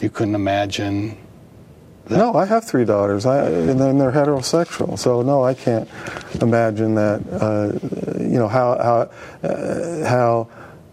[0.00, 1.16] You couldn't imagine.
[2.06, 2.18] That?
[2.18, 4.98] No, I have three daughters, I, and then they're heterosexual.
[4.98, 5.88] So no, I can't
[6.40, 7.22] imagine that.
[7.30, 8.76] Uh, you know how
[9.42, 10.48] how uh, how.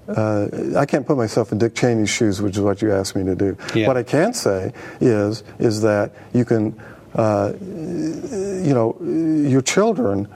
[0.07, 3.23] Uh, I can't put myself in Dick Cheney's shoes, which is what you asked me
[3.25, 3.55] to do.
[3.75, 3.85] Yeah.
[3.87, 6.79] What I can say is is that you can,
[7.13, 10.27] uh, you know, your children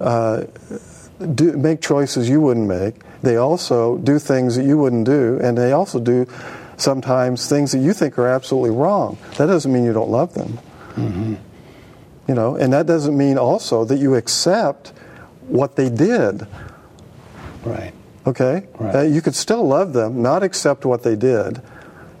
[0.00, 0.44] uh,
[1.20, 2.96] do, make choices you wouldn't make.
[3.22, 6.26] They also do things that you wouldn't do, and they also do
[6.76, 9.18] sometimes things that you think are absolutely wrong.
[9.36, 10.58] That doesn't mean you don't love them.
[10.94, 11.34] Mm-hmm.
[12.28, 14.92] You know, and that doesn't mean also that you accept
[15.48, 16.46] what they did.
[17.64, 17.92] Right.
[18.26, 18.66] Okay.
[18.78, 18.94] Right.
[18.94, 21.60] Uh, you could still love them, not accept what they did,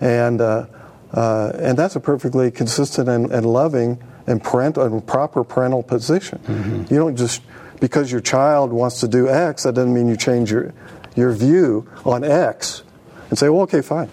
[0.00, 0.66] and uh,
[1.12, 6.38] uh, and that's a perfectly consistent and, and loving and parent and proper parental position.
[6.38, 6.92] Mm-hmm.
[6.92, 7.42] You don't just
[7.80, 10.72] because your child wants to do X, that doesn't mean you change your,
[11.16, 12.82] your view on X
[13.30, 14.10] and say, well, okay, fine.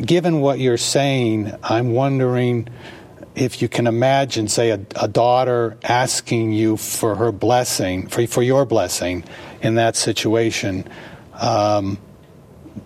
[0.00, 2.68] Given what you're saying, I'm wondering
[3.34, 8.42] if you can imagine, say, a, a daughter asking you for her blessing, for, for
[8.42, 9.24] your blessing
[9.60, 10.88] in that situation.
[11.34, 11.98] Um,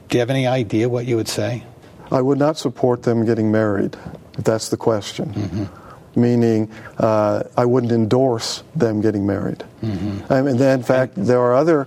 [0.08, 1.64] do you have any idea what you would say?
[2.10, 3.96] I would not support them getting married,
[4.38, 5.34] if that's the question.
[5.34, 9.64] Mm-hmm meaning uh, I wouldn't endorse them getting married.
[9.82, 10.32] Mm-hmm.
[10.32, 11.86] I mean, in fact, there are other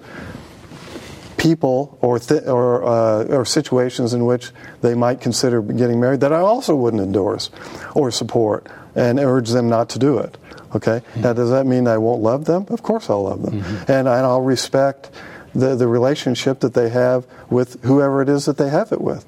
[1.37, 6.31] people or th- or, uh, or situations in which they might consider getting married that
[6.31, 7.49] I also wouldn't endorse
[7.95, 10.37] or support and urge them not to do it.
[10.75, 11.01] Okay.
[11.01, 11.21] Mm-hmm.
[11.21, 12.65] Now, does that mean I won't love them?
[12.69, 13.91] Of course, I'll love them, mm-hmm.
[13.91, 15.09] and, and I'll respect
[15.53, 19.25] the the relationship that they have with whoever it is that they have it with.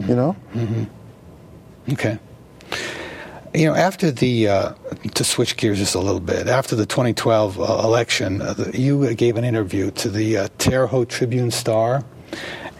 [0.00, 0.36] You know.
[0.52, 1.92] Mm-hmm.
[1.92, 2.18] Okay.
[3.54, 4.72] You know, after the uh,
[5.14, 9.14] to switch gears just a little bit, after the 2012 uh, election, uh, the, you
[9.14, 12.02] gave an interview to the uh, Terre Haute Tribune Star,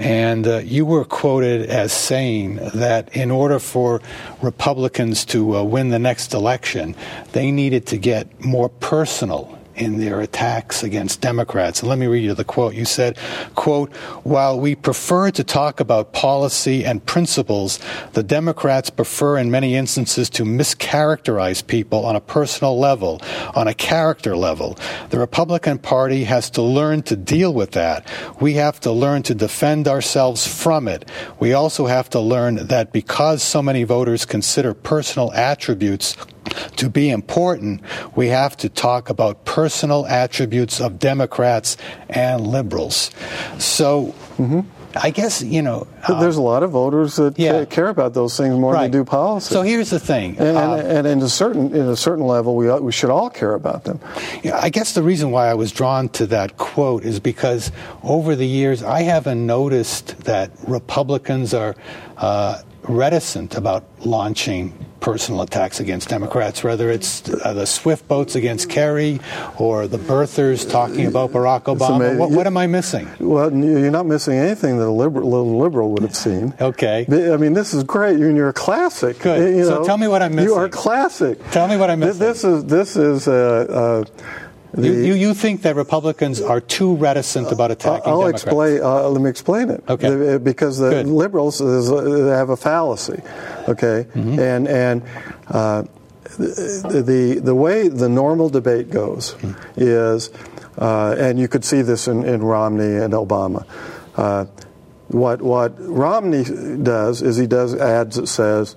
[0.01, 4.03] and uh, you were quoted as saying that in order for
[4.43, 6.97] Republicans to uh, win the next election,
[7.31, 11.81] they needed to get more personal in their attacks against Democrats.
[11.81, 12.75] And let me read you the quote.
[12.75, 13.19] You said,
[13.55, 17.79] quote, while we prefer to talk about policy and principles,
[18.13, 23.21] the Democrats prefer in many instances to mischaracterize people on a personal level,
[23.55, 24.79] on a character level.
[25.11, 28.07] The Republican Party has to learn to deal with that.
[28.41, 31.09] We have to learn to defend ourselves from it.
[31.41, 36.17] We also have to learn that because so many voters consider personal attributes
[36.77, 37.81] to be important,
[38.15, 41.77] we have to talk about personal attributes of Democrats
[42.09, 43.11] and liberals.
[43.59, 44.61] So, mm-hmm.
[44.97, 45.87] I guess you know.
[46.09, 47.65] Um, there's a lot of voters that yeah.
[47.65, 48.83] care about those things more right.
[48.83, 49.53] than do policy.
[49.53, 52.55] So here's the thing, and, um, and, and, in a certain in a certain level,
[52.55, 54.01] we we should all care about them.
[54.43, 58.37] Yeah, I guess the reason why I was drawn to that quote is because over
[58.37, 61.75] the years I haven't noticed that Republicans are
[62.17, 64.73] uh, reticent about launching
[65.05, 69.21] personal attacks against Democrats, whether it's uh, the Swift boats against Kerry
[69.59, 72.17] or the birthers talking about Barack Obama.
[72.17, 73.11] What, what, am I missing?
[73.21, 76.55] Well, you're not missing anything that a liberal, little liberal would have seen.
[76.59, 77.05] okay.
[77.07, 78.19] I mean, this is great.
[78.19, 79.19] You're, you're a classic.
[79.19, 79.57] Good.
[79.57, 80.49] You so tell me what I'm missing.
[80.49, 81.39] You are classic.
[81.51, 82.21] Tell me what I'm missing.
[82.21, 83.29] This is this is.
[83.29, 84.25] Uh, uh,
[84.75, 88.43] the, you, you, think that Republicans are too reticent about attacking I'll Democrats?
[88.45, 88.83] explain.
[88.83, 89.85] Uh, let me explain it.
[89.89, 90.11] Okay.
[90.11, 91.07] The, because the Good.
[91.07, 93.23] liberals is, uh, have a fallacy.
[93.69, 94.07] Okay.
[94.15, 94.39] Mm-hmm.
[94.39, 95.03] And and
[95.49, 95.85] uh,
[96.39, 99.81] the, the the way the normal debate goes Mm-hmm.
[99.81, 100.31] is,
[100.79, 103.67] uh, and you could see this in, in Romney and Obama.
[104.17, 104.47] Uh,
[105.09, 106.45] what what Romney
[106.83, 108.75] does is he does ads that says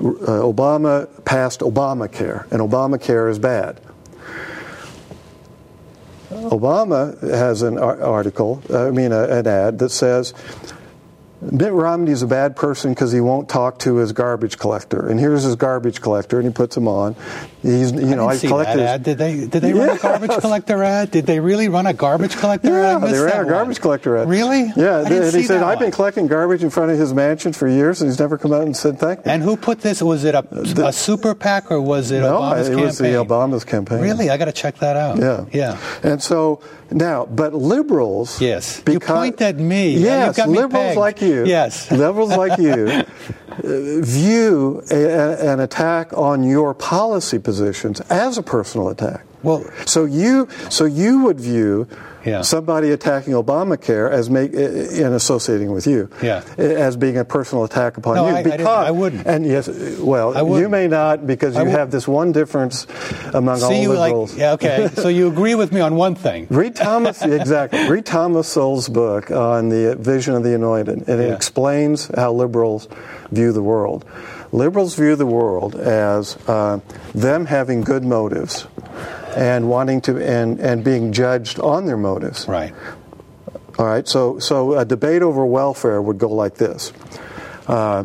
[0.00, 0.04] uh,
[0.46, 3.80] Obama passed Obamacare and Obamacare is bad.
[6.30, 10.34] Obama has an article, uh, I mean, an ad that says
[11.40, 15.08] Mitt Romney's a bad person because he won't talk to his garbage collector.
[15.08, 17.14] And here's his garbage collector, and he puts him on.
[17.62, 19.02] He's, you know, I I've see collected.
[19.02, 21.10] Did they did they run a garbage collector ad?
[21.10, 22.92] Did they really run a garbage collector ad?
[22.92, 23.82] Yeah, missed they ran a garbage one.
[23.82, 24.28] collector ad.
[24.28, 24.70] Really?
[24.76, 26.98] Yeah, I didn't and see he said, that I've been collecting garbage in front of
[26.98, 29.32] his mansion for years, and he's never come out and said thank me.
[29.32, 30.00] And who put this?
[30.00, 30.44] Was it a,
[30.86, 32.84] a super PAC or was it no, Obama's it campaign?
[32.86, 34.00] was the Obama's campaign.
[34.02, 34.30] Really?
[34.30, 35.18] I got to check that out.
[35.18, 35.44] Yeah.
[35.52, 35.78] Yeah.
[36.04, 36.60] And so
[36.92, 38.40] now, but liberals.
[38.40, 38.82] Yes.
[38.88, 39.98] You point at me.
[39.98, 41.44] Yes, you've got me liberals like you.
[41.44, 41.90] Yes.
[41.98, 42.86] Liberals like you
[43.50, 49.24] uh, view a, a- an attack on your policy positions as a personal attack.
[49.42, 51.86] Well- so you so you would view
[52.24, 52.42] Yeah.
[52.42, 56.42] somebody attacking Obamacare as make eh, eh, in associating with you Yeah.
[56.58, 59.24] Eh, as being a personal attack upon No, you I- I I wouldn't.
[59.26, 59.64] and yes
[60.12, 60.28] well
[60.60, 62.86] you may not because you have this one difference
[63.32, 64.88] among all See, you liberals like yeah, okay.
[65.02, 66.40] so you agree with me on one thing.
[66.50, 67.88] Read Thomas, exactly.
[67.88, 71.34] Read Thomas Sowell's book on the vision of the anointed, and it Yeah.
[71.38, 72.88] explains how liberals
[73.30, 74.04] view the world.
[74.52, 76.80] Liberals view the world as uh,
[77.14, 78.66] them having good motives
[79.36, 82.48] and wanting to and, and being judged on their motives.
[82.48, 82.74] Right.
[83.78, 86.92] All right, so so a debate over welfare would go like this.
[87.68, 88.04] Uh,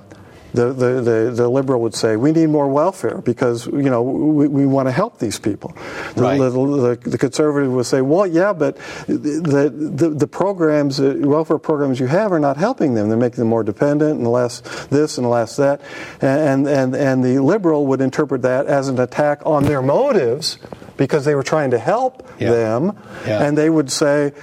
[0.54, 4.48] the, the, the, the liberal would say, we need more welfare because, you know, we,
[4.48, 5.74] we want to help these people.
[6.16, 6.38] The, Right.
[6.38, 12.00] the, the, conservative would say, well, yeah, but the, the, the programs, uh, welfare programs
[12.00, 13.10] you have are not helping them.
[13.10, 15.82] They're making them more dependent and less this and less that.
[16.22, 20.60] And, and, and the liberal would interpret that as an attack on their motives
[20.98, 22.52] because they were trying to help Yeah.
[22.52, 22.98] them.
[23.26, 23.44] Yeah.
[23.44, 24.34] And they would say,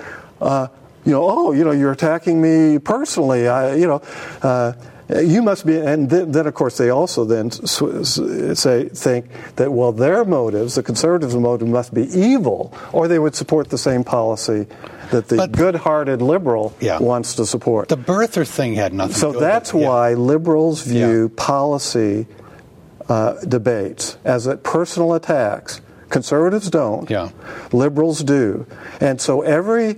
[0.40, 0.68] uh,
[1.04, 3.48] you know, oh, you know, you're attacking me personally.
[3.48, 4.02] I, you know,
[4.42, 4.72] uh,
[5.18, 9.92] you must be, and then, then of course they also then say think that well
[9.92, 14.66] their motives, the conservatives' motive, must be evil, or they would support the same policy
[15.10, 16.98] that the But- good-hearted liberal Yeah.
[17.00, 17.88] wants to support.
[17.88, 19.14] The birther thing had nothing.
[19.16, 19.84] So to do that's with it.
[19.86, 19.90] Yeah.
[19.90, 21.44] why liberals view Yeah.
[21.44, 22.26] policy
[23.08, 25.80] uh, debates as personal attacks.
[26.10, 27.10] Conservatives don't.
[27.10, 27.30] Yeah.
[27.72, 28.66] Liberals do.
[29.00, 29.96] And so every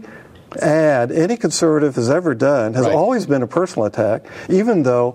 [0.60, 2.94] ad any conservative has ever done has Right.
[2.94, 5.14] always been a personal attack, even though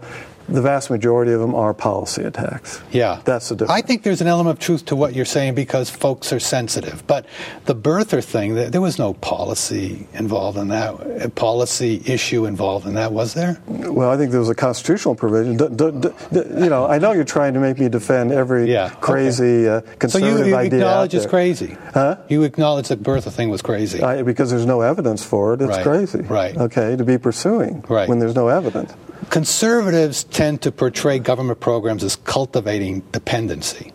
[0.49, 2.81] the vast majority of them are policy attacks.
[2.91, 3.21] Yeah.
[3.25, 3.71] That's the difference.
[3.83, 7.05] I think there's an element of truth to what you're saying because folks are sensitive.
[7.07, 7.25] But
[7.65, 12.93] the birther thing, there was no policy involved in that, a policy issue involved in
[12.95, 13.61] that, was there?
[13.67, 15.57] Well, I think there was a constitutional provision.
[15.57, 18.89] D- d- d- you know, I know you're trying to make me defend every Yeah,
[19.01, 20.79] crazy uh, So conservative you, you idea.
[20.79, 21.77] acknowledge it's crazy?
[21.93, 22.17] Huh?
[22.29, 24.01] You acknowledge that birther thing was crazy?
[24.01, 26.19] I, because there's no evidence for it, it's Right, crazy.
[26.21, 26.55] right.
[26.57, 28.07] Okay, to be pursuing Right.
[28.07, 28.93] when there's no evidence.
[29.29, 33.91] Conservatives tend to portray government programs as cultivating dependency.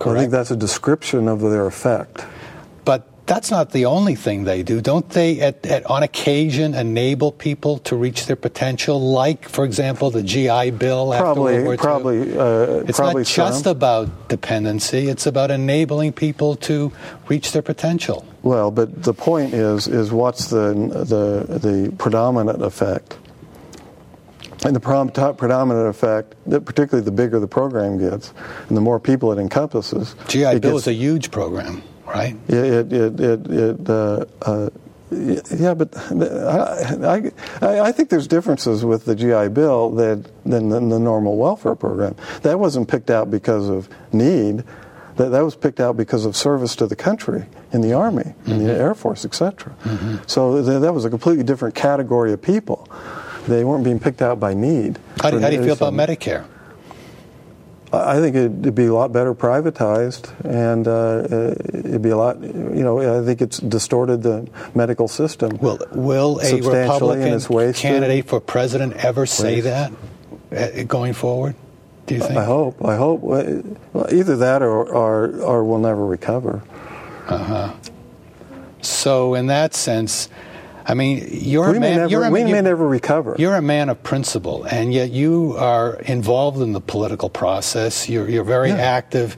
[0.00, 2.24] I think that's a description of their effect.
[2.84, 4.80] But that's not the only thing they do.
[4.80, 9.00] Don't they, at, at, on occasion, enable people to reach their potential?
[9.00, 11.78] Like, for example, the GI Bill after World Probably, War II?
[11.78, 13.70] probably, uh, It's probably not just some.
[13.70, 15.08] about dependency.
[15.08, 16.92] It's about enabling people to
[17.28, 18.26] reach their potential.
[18.42, 23.16] Well, but the point is, is what's the the the predominant effect?
[24.64, 28.32] And the predominant effect, that particularly the bigger the program gets,
[28.68, 32.36] and the more people it encompasses, GI it Bill gets- is a huge program, right?
[32.48, 34.70] It, it, it, it uh, uh,
[35.10, 40.88] yeah, but I, I, I think there's differences with the GI Bill that, than, than
[40.88, 42.16] the normal welfare program.
[42.42, 44.64] That wasn't picked out because of need.
[45.16, 48.64] That, that was picked out because of service to the country in the Army, in
[48.64, 49.76] the Air Force, etc.
[50.26, 52.88] So th- that was a completely different category of people.
[53.48, 54.98] They weren't being picked out by need.
[55.20, 56.44] How do, how do you feel about some- Medicare?
[57.92, 62.40] I think it'd be a lot better privatized, and uh, it'd be a lot.
[62.42, 65.58] You know, I think it's distorted the medical system.
[65.58, 69.64] Will, will a Republican candidate for president ever say Waste.
[70.50, 71.54] that uh, going forward?
[72.06, 72.36] Do you think?
[72.36, 72.84] I hope.
[72.84, 73.20] I hope.
[73.20, 76.62] Well, either that or, or, or we'll never recover.
[77.28, 77.74] Uh huh.
[78.82, 80.28] So, in that sense,
[80.86, 81.96] I mean, you're We a man.
[81.96, 83.36] never, you're a, we may never recover.
[83.38, 88.08] You're a man of principle, and yet you are involved in the political process.
[88.08, 88.76] You're, you're very Yeah.
[88.98, 89.36] active.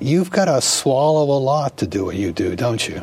[0.00, 3.02] You've got to swallow a lot to do what you do, don't you?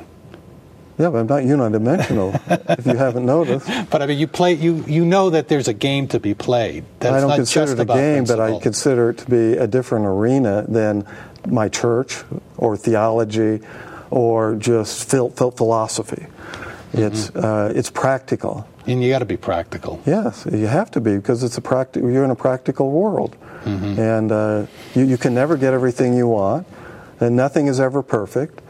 [0.98, 2.39] Yeah, but I'm not unidimensional,
[2.78, 3.68] if you haven't noticed.
[3.89, 4.54] But I mean, you play.
[4.54, 6.84] You you know that there's a game to be played.
[7.00, 9.58] That's I don't not consider just it a game, but I consider it to be
[9.58, 11.08] a different arena than
[11.48, 12.24] my church
[12.58, 13.62] or theology
[14.12, 16.28] or just phil- phil- philosophy.
[16.94, 17.46] It's Mm-hmm.
[17.46, 18.68] uh, it's practical.
[18.88, 20.02] And you got to be practical.
[20.06, 23.36] Yes, you have to be because it's a practi- You're in a practical world,
[23.66, 24.00] Mm-hmm.
[24.00, 24.66] and uh,
[24.96, 26.66] you, you can never get everything you want,
[27.20, 28.62] and nothing is ever perfect.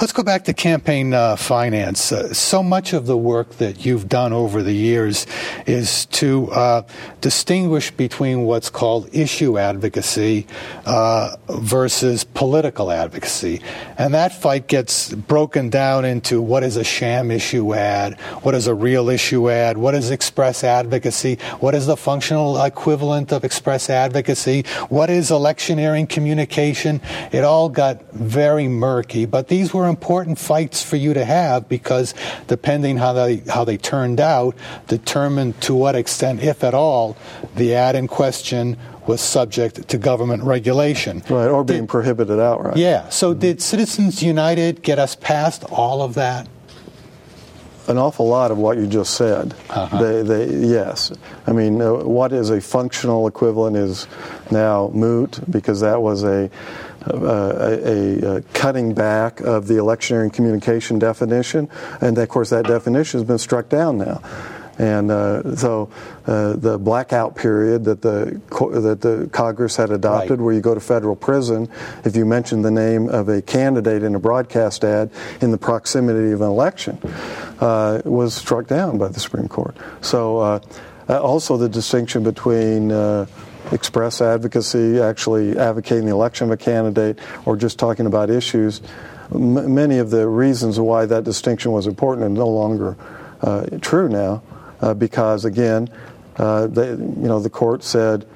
[0.00, 2.12] Let's go back to campaign uh, finance.
[2.12, 5.26] Uh, so much of the work that you've done over the years
[5.66, 6.82] is to uh,
[7.20, 10.46] distinguish between what's called issue advocacy
[10.86, 13.60] uh, versus political advocacy.
[13.98, 18.66] And that fight gets broken down into what is a sham issue ad, what is
[18.66, 23.88] a real issue ad, what is express advocacy, what is the functional equivalent of express
[23.88, 27.00] advocacy, what is electioneering communication.
[27.30, 32.14] It all got very murky, but these were important fights for you to have because
[32.48, 34.56] depending how they how they turned out
[34.88, 37.16] determined to what extent if at all
[37.56, 41.22] the ad in question was subject to government regulation.
[41.28, 42.76] Right, or being prohibited outright.
[42.76, 43.08] Yeah.
[43.08, 46.48] So did Citizens United get us past all of that?
[47.88, 49.54] an awful lot of what you just said.
[49.70, 50.02] Uh-huh.
[50.02, 51.12] They, they, yes.
[51.46, 54.06] I mean, uh, what is a functional equivalent is
[54.50, 56.50] now moot because that was a,
[57.06, 61.68] a, a cutting back of the electioneering communication definition,
[62.00, 64.20] and of course that definition has been struck down now.
[64.78, 65.90] And uh, so
[66.26, 68.40] uh, the blackout period that the
[68.80, 70.40] that the Congress had adopted, Right.
[70.40, 71.68] where you go to federal prison
[72.04, 75.10] if you mention the name of a candidate in a broadcast ad
[75.42, 76.98] in the proximity of an election,
[77.60, 79.76] uh, was struck down by the Supreme Court.
[80.00, 80.60] So uh,
[81.06, 83.26] uh, also the distinction between uh,
[83.72, 88.80] express advocacy, actually advocating the election of a candidate, or just talking about issues.
[89.34, 92.96] M- many of the reasons why that distinction was important are no longer
[93.40, 94.42] uh, true now,
[94.80, 95.88] uh, because again,
[96.36, 98.26] uh, they, you know, the court said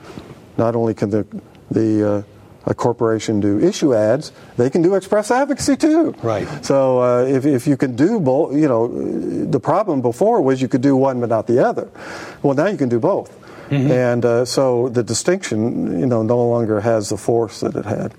[0.56, 1.26] not only can the
[1.70, 2.22] the uh,
[2.66, 6.10] a corporation do issue ads, they can do express advocacy too.
[6.22, 6.48] Right.
[6.64, 8.88] So uh, if, if you can do both, you know,
[9.46, 11.88] the problem before was you could do one but not the other.
[12.42, 13.30] Well, now you can do both.
[13.68, 13.90] Mm-hmm.
[13.90, 18.14] And uh, so the distinction, you know, no longer has the force that it had.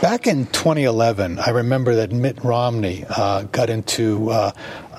[0.00, 4.52] Back in 2011, I remember that Mitt Romney uh, got into uh,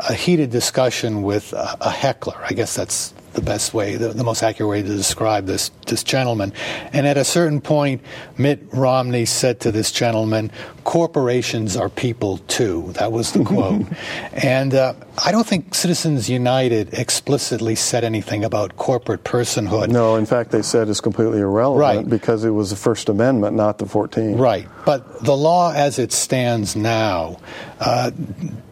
[0.09, 2.35] a heated discussion with a, a heckler.
[2.43, 6.03] I guess that's the best way, the, the most accurate way to describe this this
[6.03, 6.53] gentleman.
[6.93, 8.01] And at a certain point,
[8.37, 10.51] Mitt Romney said to this gentleman,
[10.83, 13.85] "Corporations are people too." That was the quote.
[14.33, 19.89] and uh, I don't think Citizens United explicitly said anything about corporate personhood.
[19.89, 22.09] No, in fact, they said it's completely irrelevant Right.
[22.09, 24.39] because it was the First Amendment, not the 14th.
[24.39, 27.37] Right, but the law as it stands now,
[27.79, 28.11] uh,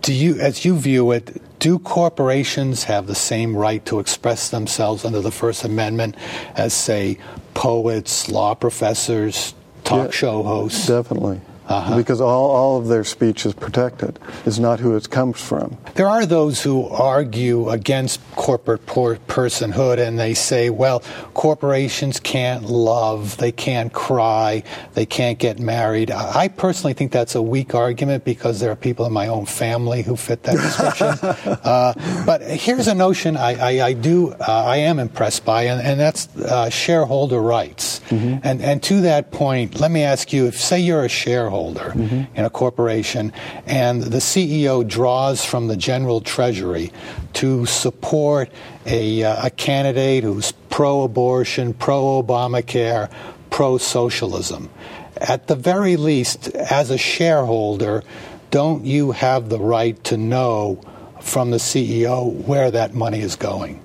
[0.01, 5.03] do you, as you view it, do corporations have the same right to express themselves
[5.03, 6.15] under the First Amendment
[6.55, 7.06] as, say,
[7.53, 9.53] poets, law professors,
[9.83, 10.87] talk Yeah, show hosts?
[10.87, 11.41] Definitely.
[11.67, 11.97] Uh-huh.
[11.97, 14.19] Because all, all of their speech is protected.
[14.45, 15.77] It's not who it comes from.
[15.95, 21.01] There are those who argue against corporate por- personhood and they say, well,
[21.33, 24.63] corporations can't love, they can't cry,
[24.93, 26.09] they can't get married.
[26.09, 30.03] I personally think that's a weak argument because there are people in my own family
[30.03, 31.07] who fit that description.
[31.63, 35.81] uh, but here's a notion I, I, I do, uh, I am impressed by, and,
[35.81, 37.99] and that's uh, shareholder rights.
[38.09, 41.56] And, and to that point, let me ask you, if say you're a shareholder
[42.35, 43.33] in a corporation
[43.65, 46.91] and the CEO draws from the general treasury
[47.33, 48.49] to support
[48.85, 53.09] a, uh, a candidate who's pro-abortion, pro-Obamacare,
[53.49, 54.69] pro-socialism,
[55.21, 58.03] at the very least, as a shareholder,
[58.51, 60.79] don't you have the right to know
[61.21, 63.81] from the CEO where that money is going?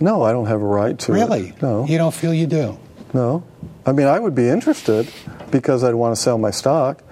[0.00, 1.12] No, I don't have a right to.
[1.12, 1.14] it.
[1.14, 1.52] Really?
[1.62, 1.86] No.
[1.86, 2.78] You don't feel you do?
[3.12, 3.44] No.
[3.84, 5.06] I mean, I would be interested
[5.52, 7.02] because I'd want to sell my stock.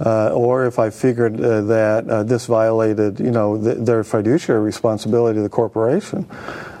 [0.00, 4.62] uh, or if I figured uh, that uh, this violated, you know, th- their fiduciary
[4.62, 6.24] responsibility to the corporation,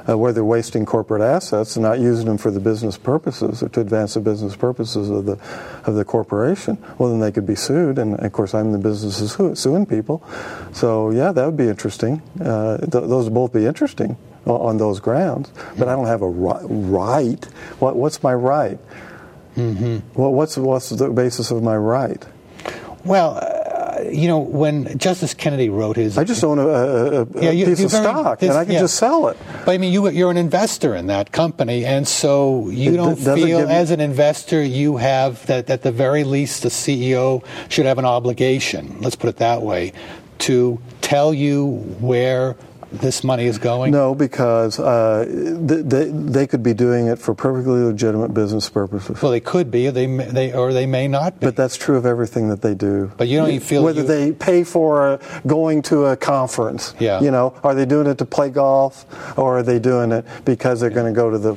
[0.08, 3.68] uh, where they're wasting corporate assets and not using them for the business purposes or
[3.68, 5.36] to advance the business purposes of the
[5.84, 7.98] of the corporation, well, then they could be sued.
[7.98, 10.24] And of course, I'm in the business of su- suing people.
[10.72, 12.22] So yeah, that would be interesting.
[12.40, 15.52] Uh, th- those would both be interesting on, on those grounds.
[15.76, 17.44] But I don't have a ri- right.
[17.80, 18.78] What, what's my right?
[19.60, 20.20] Mm-hmm.
[20.20, 22.24] Well, what's what's the basis of my right?
[23.04, 27.26] Well, uh, you know, when Justice Kennedy wrote his, I just own a, a, a
[27.42, 28.80] Yeah, you- piece of stock, this- and I can yeah.
[28.80, 29.36] just sell it.
[29.64, 33.14] But I mean, you, you're an investor in that company, and so you It don't
[33.16, 37.86] d- feel, as an investor, you have that at the very least, the CEO should
[37.86, 38.98] have an obligation.
[39.00, 39.92] Let's put it that way,
[40.40, 41.66] to tell you
[42.00, 42.56] where
[42.92, 43.92] this money is going.
[43.92, 45.24] No, because uh,
[45.68, 49.22] th- they, they could be doing it for perfectly legitimate business purposes.
[49.22, 51.46] Well, they could be, or they may, they or they may not be.
[51.46, 53.12] But that's true of everything that they do.
[53.16, 56.94] But you don't even feel whether you- they pay for uh, going to a conference.
[56.98, 57.20] Yeah.
[57.20, 59.06] You know, are they doing it to play golf,
[59.38, 61.56] or are they doing it because they're going to go to the,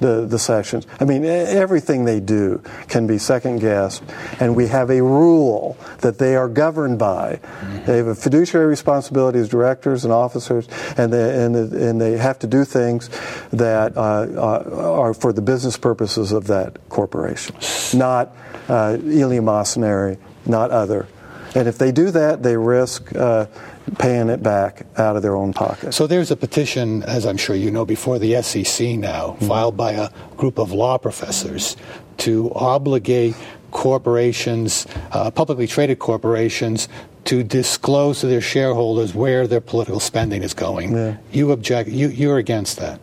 [0.00, 0.86] the the sessions?
[1.00, 4.02] I mean, everything they do can be second guessed,
[4.40, 7.40] and we have a rule that they are governed by.
[7.86, 12.38] They have a fiduciary responsibility as directors and officers, and they and, and they have
[12.40, 13.10] to do things
[13.52, 17.54] that uh, uh, are for the business purposes of that corporation,
[17.94, 18.34] not
[18.68, 21.06] uh, eleemosynary, not other.
[21.54, 23.46] And if they do that, they risk uh,
[23.96, 25.92] paying it back out of their own pocket.
[25.94, 29.48] So there's a petition, as I'm sure you know, before the SEC now, Mm-hmm.
[29.48, 31.76] filed by a group of law professors
[32.18, 33.34] to obligate
[33.70, 36.88] corporations, uh, publicly traded corporations,
[37.24, 40.94] to disclose to their shareholders where their political spending is going.
[40.94, 41.16] Yeah.
[41.32, 41.88] You object.
[41.90, 43.00] You, you're against that.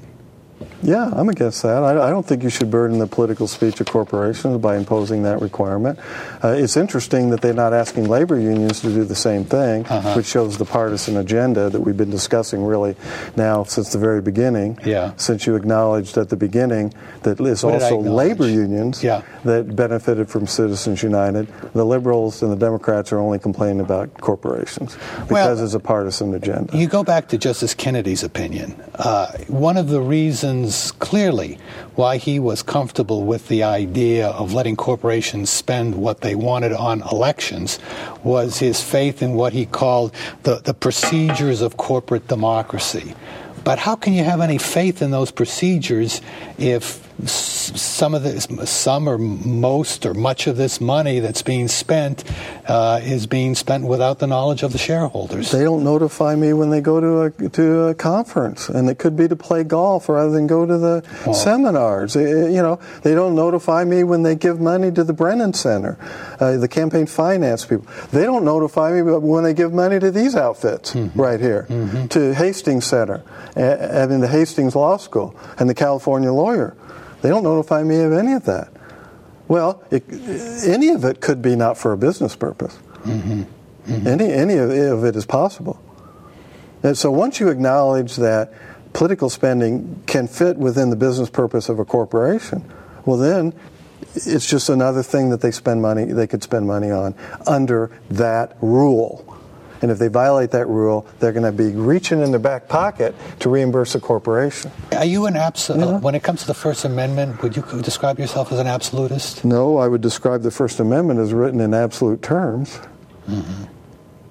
[0.86, 1.82] Yeah, I'm against that.
[1.84, 5.42] I, I don't think you should burden the political speech of corporations by imposing that
[5.42, 5.98] requirement.
[6.44, 10.14] Uh, it's interesting that they're not asking labor unions to do the same thing, Uh-huh.
[10.14, 12.96] which shows the partisan agenda that we've been discussing really
[13.36, 14.78] now since the very beginning.
[14.86, 15.14] Yeah.
[15.18, 19.22] Since you acknowledged at the beginning that it's What also labor unions Yeah.
[19.44, 21.48] that benefited from Citizens United.
[21.74, 24.96] The liberals and the Democrats are only complaining about corporations
[25.28, 26.78] because it's a partisan agenda.
[26.78, 28.76] You go back to Justice Kennedy's opinion.
[28.94, 31.58] Uh, one of the reasons, clearly,
[31.96, 37.02] why he was comfortable with the idea of letting corporations spend what they wanted on
[37.12, 37.80] elections
[38.24, 40.14] was his faith in what he called
[40.44, 43.16] the, the procedures of corporate democracy.
[43.64, 46.22] But how can you have any faith in those procedures
[46.58, 52.24] if some of this, some or most or much of this money that's being spent
[52.68, 55.52] uh, is being spent without the knowledge of the shareholders?
[55.52, 59.16] They don't notify me when they go to a to a conference, and it could
[59.16, 61.02] be to play golf rather than go to the
[61.34, 62.16] seminars.
[62.16, 65.98] Eh, You know, they don't notify me when they give money to the Brennan Center,
[66.40, 67.86] uh, the campaign finance people.
[68.12, 71.66] They don't notify me when they give money to these outfits right here,
[72.10, 73.24] to Hastings Center,
[73.56, 76.76] I mean the Hastings Law School, and the California Lawyer.
[77.26, 78.72] They don't notify me of any of that.
[79.48, 80.04] Well, it,
[80.64, 82.78] any of it could be not for a business purpose.
[83.02, 84.08] Mm-hmm.
[84.08, 85.82] Any, any of of it is possible.
[86.84, 88.54] And so once you acknowledge that
[88.94, 92.72] political spending can fit within the business purpose of a corporation,
[93.08, 93.56] well then
[94.14, 97.16] it's just another thing that they spend money they could spend money on
[97.48, 99.36] under that rule.
[99.82, 103.14] And if they violate that rule, they're going to be reaching in their back pocket
[103.40, 104.72] to reimburse a corporation.
[104.94, 106.02] Are you an absolute?
[106.02, 109.44] When it comes to the First Amendment, would you describe yourself as an absolutist?
[109.44, 112.80] No, I would describe the First Amendment as written in absolute terms.
[113.28, 113.64] Mm-hmm.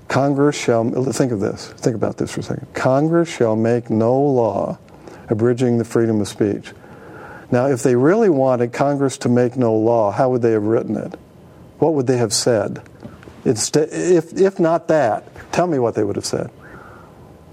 [0.09, 2.73] Congress shall, think of this, think about this for a second.
[2.75, 4.79] Congress shall make no law
[5.29, 6.73] abridging the freedom of speech.
[7.51, 10.97] Now, if they really wanted Congress to make no law, how would they have written
[10.97, 11.15] it?
[11.79, 12.83] What would they have said?
[13.45, 16.51] Instead, if, if not that, tell me what they would have said.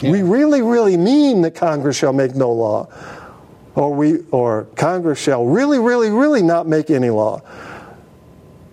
[0.02, 2.88] We really, really mean that Congress shall make no law.
[3.76, 7.42] Or, we, or Congress shall really, really, really not make any law.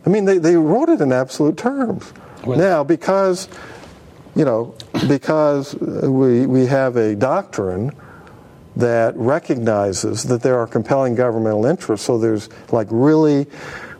[0.07, 2.12] I mean, they, they wrote it in absolute terms.
[2.47, 3.49] Well- now, because,
[4.35, 4.75] you know,
[5.07, 7.93] because we, we have a doctrine
[8.77, 13.47] that recognizes that there are compelling governmental interests, so there's like really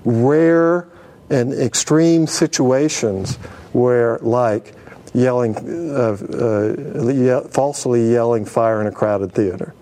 [0.05, 0.89] rare
[1.31, 3.37] and extreme situations
[3.73, 4.75] where, like,
[5.15, 5.57] yelling,
[5.91, 9.75] uh, uh, falsely yelling fire in a crowded theater.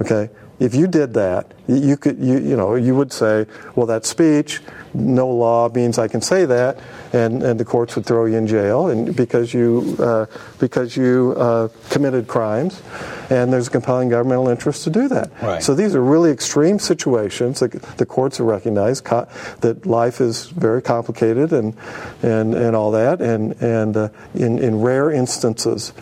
[0.00, 0.30] Okay?
[0.58, 4.62] If you did that, you could, you, you know, you would say, well, that speech,
[4.94, 6.78] no law means I can say that,
[7.12, 10.26] and, and the courts would throw you in jail, and because you uh,
[10.58, 12.82] because you uh, committed crimes,
[13.28, 15.30] and there's a compelling governmental interest to do that.
[15.42, 15.62] Right.
[15.62, 17.60] So these are really extreme situations.
[17.60, 19.28] that the courts have recognized co-
[19.60, 21.76] that life is very complicated and
[22.22, 25.92] and and all that, and and uh, in in rare instances.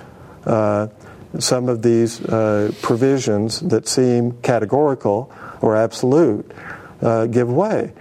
[0.47, 0.89] Uh,
[1.39, 6.51] some of these uh, provisions that seem categorical or absolute
[7.03, 7.93] uh, give way.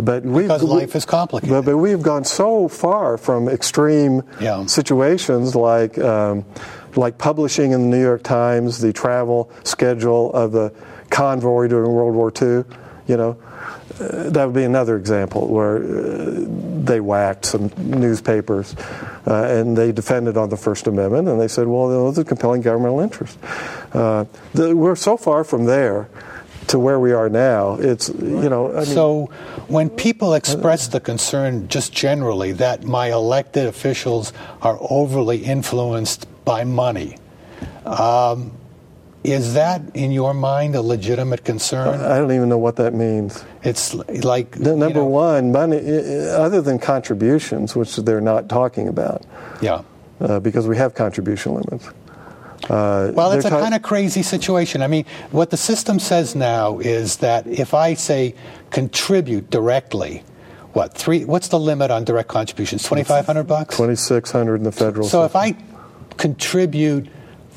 [0.00, 1.50] But because life is complicated.
[1.50, 4.64] But, but, we've gone so far from extreme yeah.
[4.66, 6.44] situations like um,
[6.94, 10.72] like publishing in the New York Times the travel schedule of the
[11.10, 12.64] convoy during World War II.
[13.08, 13.38] You know,
[13.98, 16.44] that would be another example where uh,
[16.84, 18.76] they whacked some newspapers
[19.26, 22.62] uh, and they defended on the First Amendment and they said, well, there's a compelling
[22.62, 23.38] governmental interest.
[23.92, 24.24] Uh,
[24.54, 26.08] the, we're so far from there
[26.68, 27.74] to where we are now.
[27.74, 28.72] It's you know.
[28.72, 29.30] I mean, so
[29.68, 36.64] when people express the concern, just generally, that my elected officials are overly influenced by
[36.64, 37.16] money.
[37.84, 38.52] Um,
[39.24, 42.00] is that, in your mind, a legitimate concern?
[42.00, 43.44] I don't even know what that means.
[43.62, 45.78] It's like number you know, one, money.
[45.78, 49.22] Other than contributions, which they're not talking about.
[49.60, 49.82] Yeah.
[50.20, 51.88] Uh, because we have contribution limits.
[52.68, 54.82] Uh, well, it's a kind of crazy situation.
[54.82, 58.34] I mean, what the system says now is that if I say
[58.70, 60.24] contribute directly,
[60.72, 61.24] what three?
[61.24, 62.82] What's the limit on direct contributions?
[62.82, 63.76] Twenty five hundred bucks.
[63.76, 65.06] Twenty six hundred in the federal.
[65.06, 65.24] So system.
[65.24, 67.08] if I contribute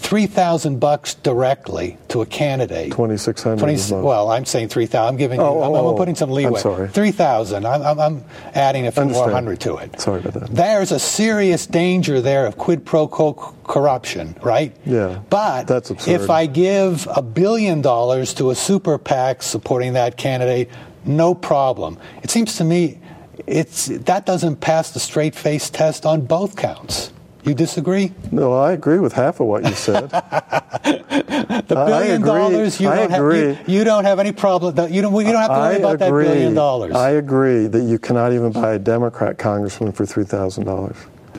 [0.01, 2.91] three thousand bucks directly to a candidate.
[2.91, 3.79] Twenty six hundred.
[4.03, 5.13] Well, I'm saying three thousand.
[5.13, 5.39] I'm giving.
[5.39, 6.55] Oh, you, I'm, oh, I'm, putting some leeway.
[6.55, 6.87] I'm sorry.
[6.89, 7.65] Three thousand.
[7.65, 8.23] I'm, I'm, I'm,
[8.53, 9.27] adding a few Understand.
[9.27, 9.99] more hundred to it.
[10.01, 10.49] Sorry about that.
[10.49, 13.33] There's a serious danger there of quid pro quo
[13.63, 14.75] corruption, right?
[14.85, 15.21] Yeah.
[15.29, 16.21] But that's absurd.
[16.21, 20.69] if I give a billion dollars to a super PAC supporting that candidate,
[21.05, 21.99] no problem.
[22.23, 22.99] It seems to me,
[23.45, 27.13] it's that doesn't pass the straight face test on both counts.
[27.43, 28.13] You disagree?
[28.31, 30.09] No, I agree with half of what you said.
[30.11, 34.75] the billion dollars you don't have you, you, don't have any problem.
[34.91, 35.13] You don't.
[35.13, 36.25] You don't have to worry I about agree.
[36.25, 36.93] that billion dollars.
[36.93, 40.97] I agree that you cannot even buy a Democrat congressman for three thousand dollars.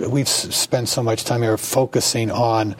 [0.08, 2.74] We've spent so much time here focusing on,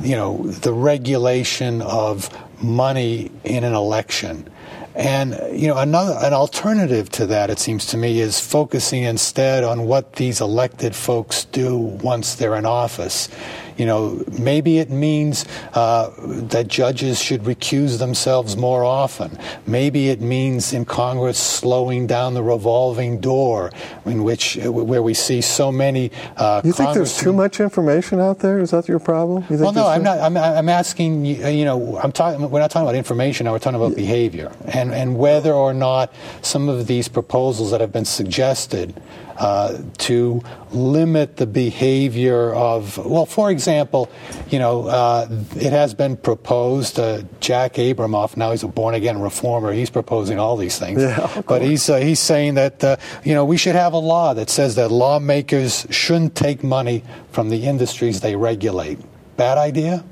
[0.00, 2.30] you know, the regulation of
[2.62, 4.48] money in an election.
[4.94, 9.64] And you know, another an alternative to that, it seems to me, is focusing instead
[9.64, 13.28] on what these elected folks do once they're in office.
[13.76, 15.44] You know, maybe it means
[15.74, 19.38] uh, that judges should recuse themselves more often.
[19.66, 23.72] Maybe it means in Congress slowing down the revolving door,
[24.04, 26.10] in which where we see so many.
[26.36, 28.58] Uh, you think there's too much information out there?
[28.58, 29.44] Is that your problem?
[29.50, 30.18] You well, no, I'm not.
[30.18, 31.24] I'm, I'm, asking.
[31.24, 32.50] You know, I'm talking.
[32.50, 33.44] We're not talking about information.
[33.44, 33.96] Now we're talking about yeah.
[33.96, 36.12] behavior and and whether or not
[36.42, 38.94] some of these proposals that have been suggested
[39.36, 44.10] uh, to limit the behavior of, well, for example,
[44.48, 46.98] you know, uh, it has been proposed.
[46.98, 49.72] Uh, Jack Abramoff, now he's a born again reformer.
[49.72, 53.44] He's proposing all these things, yeah, but he's uh, he's saying that uh, you know
[53.44, 58.20] we should have a law that says that lawmakers shouldn't take money from the industries
[58.20, 58.98] they regulate.
[59.36, 60.04] Bad idea.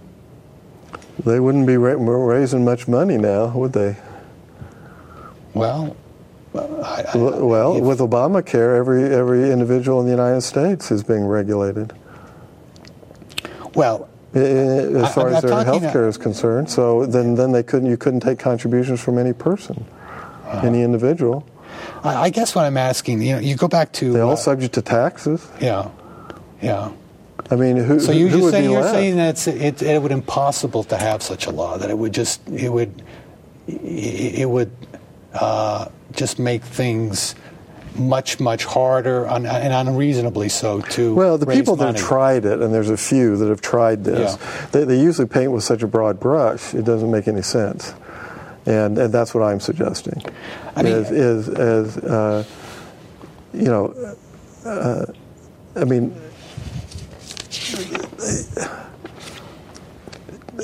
[1.24, 3.96] They wouldn't be ra- raising much money now, would they?
[5.52, 5.96] Well,
[6.54, 11.24] I, I, well, if, with Obamacare, every every individual in the United States is being
[11.24, 11.92] regulated.
[13.74, 17.88] Well, as far I'm, as their health care is concerned, so then then they couldn't
[17.88, 19.84] you couldn't take contributions from any person,
[20.46, 21.46] uh, any individual.
[22.02, 24.36] I, I, guess what I'm asking, you know, you go back to they're all uh,
[24.36, 25.48] subject to taxes.
[25.60, 25.90] Yeah,
[26.60, 26.92] yeah.
[27.50, 28.00] I mean, who?
[28.00, 28.94] So you who just saying you're left?
[28.94, 32.12] saying that it, it would be impossible to have such a law that it would
[32.12, 33.02] just it would
[33.66, 34.72] it would
[35.34, 37.34] uh, just make things
[37.96, 41.92] much much harder and unreasonably so to well the people money.
[41.92, 44.66] that have tried it and there's a few that have tried this yeah.
[44.70, 47.92] they, they, usually paint with such a broad brush it doesn't make any sense
[48.64, 50.22] and, and that's what i'm suggesting
[50.76, 52.44] I mean, is, is, is uh,
[53.52, 54.16] you know
[54.64, 55.06] uh,
[55.74, 56.14] i mean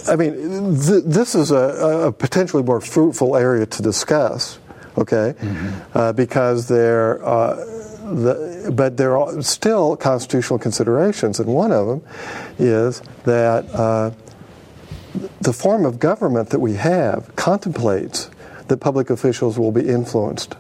[0.09, 4.59] I mean, th- this is a, a, potentially more fruitful area to discuss,
[4.97, 5.35] okay?
[5.39, 5.99] Mm-hmm.
[5.99, 12.03] Uh, because there, uh, the, but there are still constitutional considerations, and one of them
[12.59, 14.11] is that uh,
[15.41, 18.31] the form of government that we have contemplates
[18.69, 20.57] that public officials will be influenced.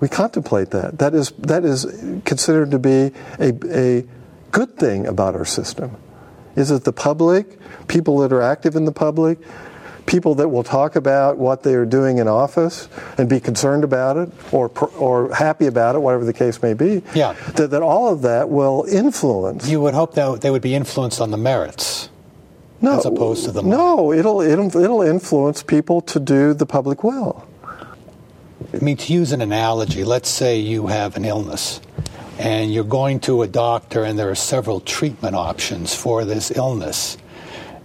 [0.00, 0.98] We contemplate that.
[0.98, 1.86] That is that is
[2.24, 4.04] considered to be a, a
[4.50, 5.96] good thing about our system
[6.56, 9.38] is it the public, people that are active in the public,
[10.06, 12.88] people that will talk about what they are doing in office
[13.18, 17.02] and be concerned about it or or happy about it, whatever the case may be.
[17.14, 17.34] Yeah.
[17.56, 19.68] That, that all of that will influence.
[19.68, 22.08] You would hope that they would be influenced on the merits.
[22.80, 23.76] No, as opposed to the money.
[23.76, 27.46] no, it'll, it'll it'll influence people to do the public will.
[28.74, 31.80] I mean, to use an analogy, let's say you have an illness
[32.38, 37.16] and you're going to a doctor and there are several treatment options for this illness.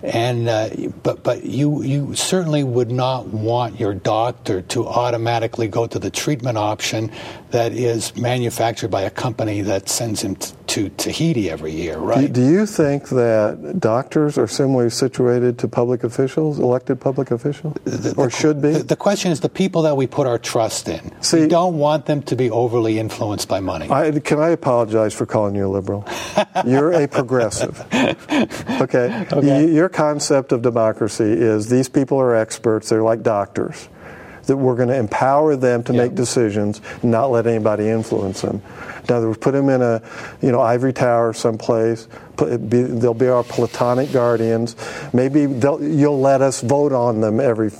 [0.03, 0.69] And uh,
[1.03, 6.09] but but you you certainly would not want your doctor to automatically go to the
[6.09, 7.11] treatment option
[7.51, 10.37] that is manufactured by a company that sends him
[10.71, 12.31] to Tahiti every year, right?
[12.31, 18.13] Do, you think that doctors are similarly situated to public officials, elected public officials, the,
[18.15, 18.71] or the, should be?
[18.71, 21.11] The, the, question is the people that we put our trust in.
[21.21, 23.89] See, we don't want them to be overly influenced by money.
[23.91, 26.07] I, can I apologize for calling you a liberal?
[26.65, 27.85] You're a progressive.
[27.91, 29.27] Okay.
[29.29, 29.65] okay.
[29.65, 32.87] You, your concept of democracy is these people are experts.
[32.87, 33.89] They're like doctors
[34.47, 38.61] that we're going to empower them to make decisions, not let anybody influence them.
[39.07, 40.01] In other words, put them in a,
[40.41, 42.07] you know, ivory tower someplace.
[42.37, 44.75] Be, they'll be our platonic guardians.
[45.13, 47.71] Maybe you'll let us vote on them every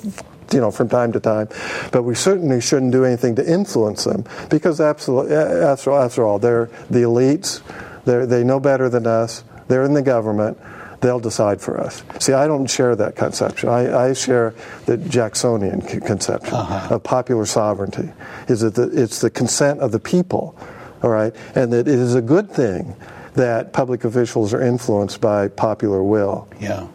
[0.52, 1.48] you know, from time to time.
[1.94, 6.66] But we certainly shouldn't do anything to influence them because, absolutely, after, after all, they're
[6.90, 7.62] the elites.
[8.04, 9.46] They're, they know better than us.
[9.70, 10.58] They're in the government
[11.02, 12.04] they'll decide for us.
[12.20, 13.70] See, I don't share that conception.
[13.70, 14.54] I, I share
[14.86, 16.96] the Jacksonian conception uh-huh.
[16.96, 18.12] of popular sovereignty.
[18.48, 20.56] Is that the, it's the consent of the people,
[21.04, 22.96] all right, and that it is a good thing
[23.34, 26.48] that public officials are influenced by popular will.
[26.60, 26.88] Yeah.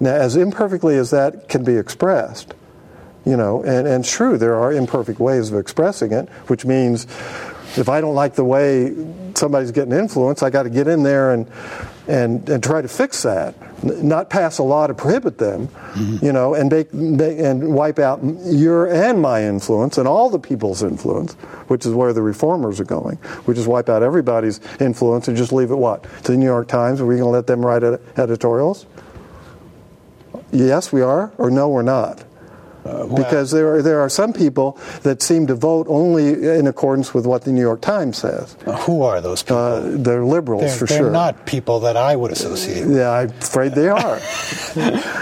[0.00, 2.54] Now, as imperfectly as that can be expressed,
[3.24, 7.04] you know, and, and true, there are imperfect ways of expressing it, which means
[7.76, 8.94] if I don't like the way
[9.34, 11.46] somebody's getting influence, I got to get in there and,
[12.06, 16.24] and, and try to fix that, not pass a law to prohibit them, mm-hmm.
[16.24, 20.38] you know, and make, make, and wipe out your and my influence and all the
[20.38, 21.32] people's influence,
[21.68, 23.18] which is where the reformers are going.
[23.46, 26.68] We just wipe out everybody's influence and just leave it what to the New York
[26.68, 27.00] Times.
[27.00, 28.86] Are we going to let them write editorials?
[30.52, 32.22] Yes, we are, or no, we're not.
[32.84, 36.28] Uh, because there are there are some people that seem to vote only
[36.58, 38.56] in accordance with what the New York Times says.
[38.66, 39.56] Uh, who are those people?
[39.56, 41.04] Uh, they're liberals they're, for they're sure.
[41.04, 42.86] They're not people that I would associate.
[42.86, 42.98] With.
[42.98, 44.18] Yeah, I'm afraid they are.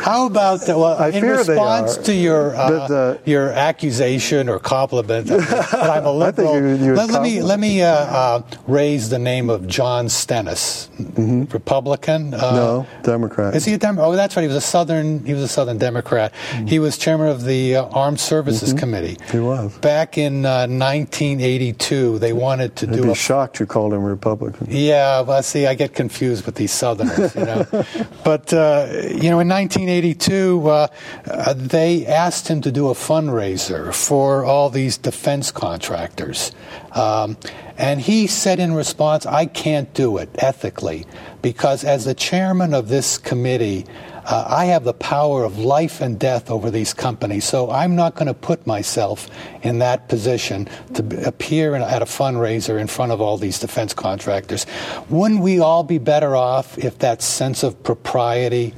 [0.02, 5.72] How about the, well, I in response to your uh, your accusation or compliment that
[5.72, 6.56] I'm a liberal?
[6.56, 11.44] you, let, let, me let me uh, raise the name of John Stennis, mm-hmm.
[11.44, 12.30] Republican.
[12.30, 13.54] no, Democrat.
[13.54, 14.08] Is he a Democrat?
[14.08, 14.42] Oh, that's right.
[14.42, 15.24] He was a Southern.
[15.24, 16.32] He was a Southern Democrat.
[16.32, 16.66] Mm-hmm.
[16.66, 18.78] He was chairman of the the uh, Armed Services mm-hmm.
[18.78, 19.16] Committee.
[19.30, 19.76] He was.
[19.78, 23.02] Back in uh, 1982, they wanted to I'd do.
[23.02, 24.68] Be a, shocked you called him Republican.
[24.70, 27.66] Yeah, well, see, I get confused with these Southerners, you know.
[28.24, 30.88] but uh, you know, in 1982, uh,
[31.26, 36.52] uh, they asked him to do a fundraiser for all these defense contractors.
[36.92, 37.36] Um,
[37.76, 41.06] and he said in response, I can't do it ethically
[41.42, 43.84] because as the chairman of this committee,
[44.24, 48.14] uh, I have the power of life and death over these companies, so I'm not
[48.14, 49.28] going to put myself
[49.62, 53.94] in that position to appear in, at a fundraiser in front of all these defense
[53.94, 54.64] contractors.
[55.08, 58.74] Wouldn't we all be better off if that sense of propriety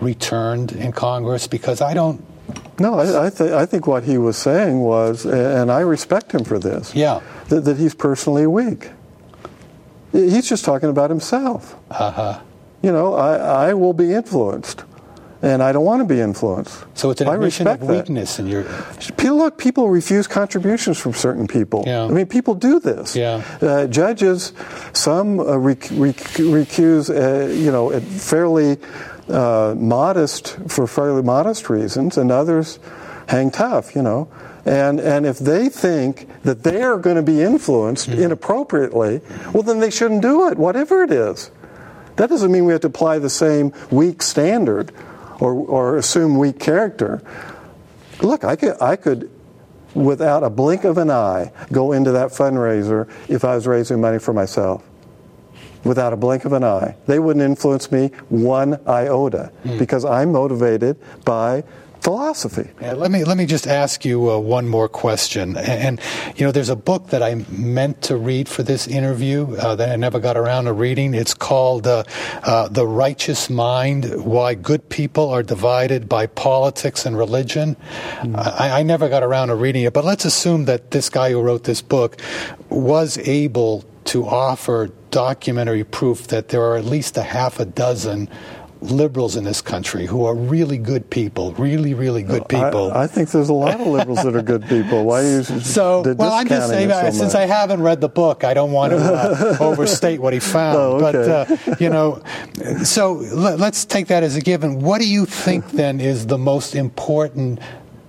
[0.00, 1.46] returned in Congress?
[1.46, 2.24] Because I don't.
[2.80, 6.44] No, I, I, th- I think what he was saying was, and I respect him
[6.44, 7.20] for this, yeah.
[7.48, 8.90] that, that he's personally weak.
[10.12, 11.76] He's just talking about himself.
[11.90, 12.40] Uh huh
[12.82, 14.84] you know, I, I will be influenced.
[15.40, 16.84] And I don't want to be influenced.
[16.94, 18.42] So it's an admission of weakness that.
[18.42, 18.64] in your.
[19.32, 21.84] Look, people refuse contributions from certain people.
[21.86, 22.06] Yeah.
[22.06, 23.14] I mean, people do this.
[23.14, 23.44] Yeah.
[23.62, 24.52] Uh, judges,
[24.94, 28.78] some uh, rec- rec- recuse, uh, you know, at fairly
[29.28, 32.80] uh, modest for fairly modest reasons, and others
[33.28, 33.94] hang tough.
[33.94, 34.28] You know.
[34.64, 38.20] And, and if they think that they are going to be influenced mm-hmm.
[38.20, 39.22] inappropriately,
[39.54, 41.50] well, then they shouldn't do it, whatever it is.
[42.18, 44.92] That doesn't mean we have to apply the same weak standard
[45.40, 47.22] or, or assume weak character.
[48.20, 49.30] Look, I could, I could,
[49.94, 54.18] without a blink of an eye, go into that fundraiser if I was raising money
[54.18, 54.84] for myself.
[55.84, 56.96] Without a blink of an eye.
[57.06, 59.78] They wouldn't influence me one iota mm.
[59.78, 61.62] because I'm motivated by
[62.08, 62.70] philosophy.
[62.80, 65.58] Let me let me just ask you uh, one more question.
[65.58, 66.00] And, and,
[66.36, 69.90] you know, there's a book that I meant to read for this interview uh, that
[69.90, 71.12] I never got around to reading.
[71.12, 72.04] It's called uh,
[72.42, 77.76] uh "The Righteous Mind: Why Good People Are Divided by Politics and Religion."
[78.24, 78.38] Mm.
[78.38, 81.42] I, I never got around to reading it, but let's assume that this guy who
[81.42, 82.16] wrote this book
[82.70, 88.28] was able to offer documentary proof that there are at least a half a dozen
[88.80, 92.92] liberals in this country who are really good people, really, really good people.
[92.92, 95.04] I, I think there's a lot of liberals that are good people.
[95.04, 96.02] Why are you so?
[96.02, 98.98] Well, I'm just saying, so since I haven't read the book, I don't want to
[98.98, 100.76] uh, overstate what he found.
[100.78, 101.56] Oh, okay.
[101.56, 102.22] But uh, you know,
[102.84, 104.80] so let, let's take that as a given.
[104.80, 107.60] What do you think then is the most important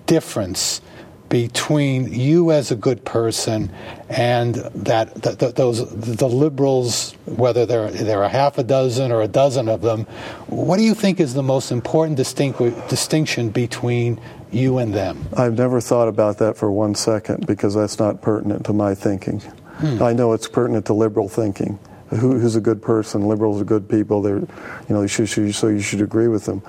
[0.06, 0.82] difference?
[1.30, 3.72] Between you as a good person
[4.10, 9.28] and that, that, those the liberals, whether there there are half a dozen or a
[9.28, 10.06] dozen of them,
[10.48, 14.20] what do you think is the most important distinction between
[14.52, 15.28] you and them?
[15.38, 19.40] I've never thought about that for one second because that's not pertinent to my thinking.
[19.40, 20.02] Hmm.
[20.02, 21.80] I know it's pertinent to liberal thinking.
[22.10, 23.28] Who, who's a good person?
[23.28, 24.24] Liberals are good people.
[24.24, 24.48] They're, you
[24.90, 26.64] know, you should, so you should agree with them.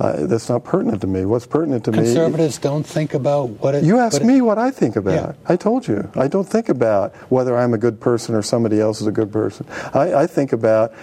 [0.00, 1.26] Uh, that's not pertinent to me.
[1.26, 2.22] What's pertinent to Conservatives me?
[2.24, 3.84] Conservatives don't think about what it.
[3.84, 5.12] You ask me what I think about.
[5.12, 5.32] Yeah.
[5.46, 6.10] I told you.
[6.14, 9.30] I don't think about whether I'm a good person or somebody else is a good
[9.30, 9.66] person.
[9.92, 10.94] I, I think about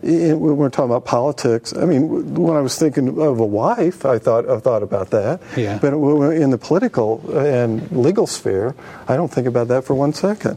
[0.00, 1.76] when we're talking about politics.
[1.76, 5.42] I mean, when I was thinking of a wife, I thought I thought about that.
[5.54, 5.78] Yeah.
[5.78, 8.74] But in the political and legal sphere,
[9.06, 10.56] I don't think about that for one second.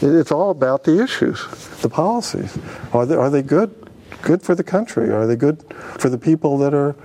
[0.00, 1.44] It's all about the issues,
[1.82, 2.56] the policies.
[2.94, 3.74] Are they, are they good?
[4.22, 5.10] Good for the country?
[5.10, 5.62] Are they good
[5.98, 6.96] for the people that are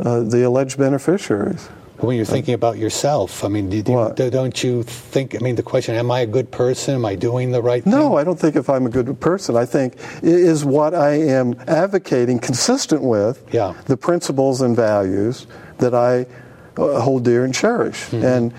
[0.00, 1.68] uh, the alleged beneficiaries.
[1.98, 5.36] When you're thinking about yourself, I mean, do, do, don't you think?
[5.36, 6.96] I mean, the question: Am I a good person?
[6.96, 7.92] Am I doing the right thing?
[7.92, 9.56] No, I don't think if I'm a good person.
[9.56, 13.74] I think is what I am advocating consistent with yeah.
[13.86, 15.46] the principles and values
[15.78, 16.26] that I
[16.76, 18.24] uh, hold dear and cherish, mm-hmm.
[18.24, 18.54] and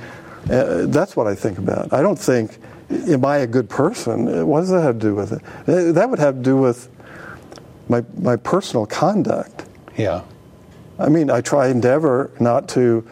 [0.50, 1.92] uh, that's what I think about.
[1.92, 2.58] I don't think,
[2.90, 4.48] am I a good person?
[4.48, 5.42] What does that have to do with it?
[5.68, 6.90] Uh, that would have to do with
[7.90, 9.66] my my personal conduct.
[9.98, 10.24] Yeah.
[10.98, 13.08] I mean, I try endeavor not to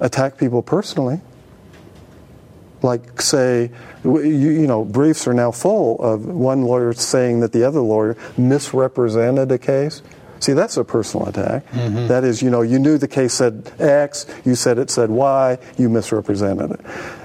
[0.00, 1.20] attack people personally.
[2.80, 3.70] Like, say,
[4.04, 8.16] you, you, know, briefs are now full of one lawyer saying that the other lawyer
[8.36, 10.00] misrepresented a case.
[10.40, 11.68] See, that's a personal attack.
[11.72, 12.06] Mm-hmm.
[12.06, 15.58] That is, you know, you knew the case said X, you said it said Y,
[15.76, 16.80] you misrepresented it.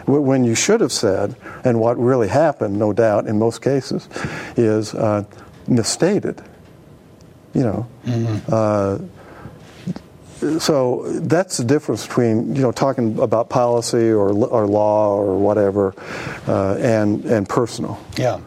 [0.08, 4.10] When you should have said, and what really happened, no doubt, in most cases,
[4.58, 5.26] is uh,
[5.68, 6.42] misstated.
[7.54, 8.52] You know, mm-hmm.
[8.52, 8.98] uh,
[10.60, 15.94] so that's the difference between you know talking about policy or, or law or whatever
[16.48, 18.00] uh, and and personal.
[18.18, 18.42] Yeah.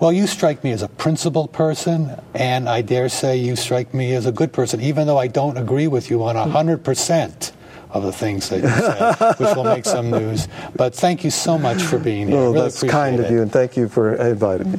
[0.00, 4.14] Well, you strike me as a principled person, and I dare say you strike me
[4.14, 7.52] as a good person, even though I don't agree with you on hundred percent
[7.90, 10.48] of the things that you said, which will make some news.
[10.76, 12.36] But thank you so much for being here.
[12.36, 13.26] Well, really that's kind it.
[13.26, 14.78] of you, and thank you for inviting me.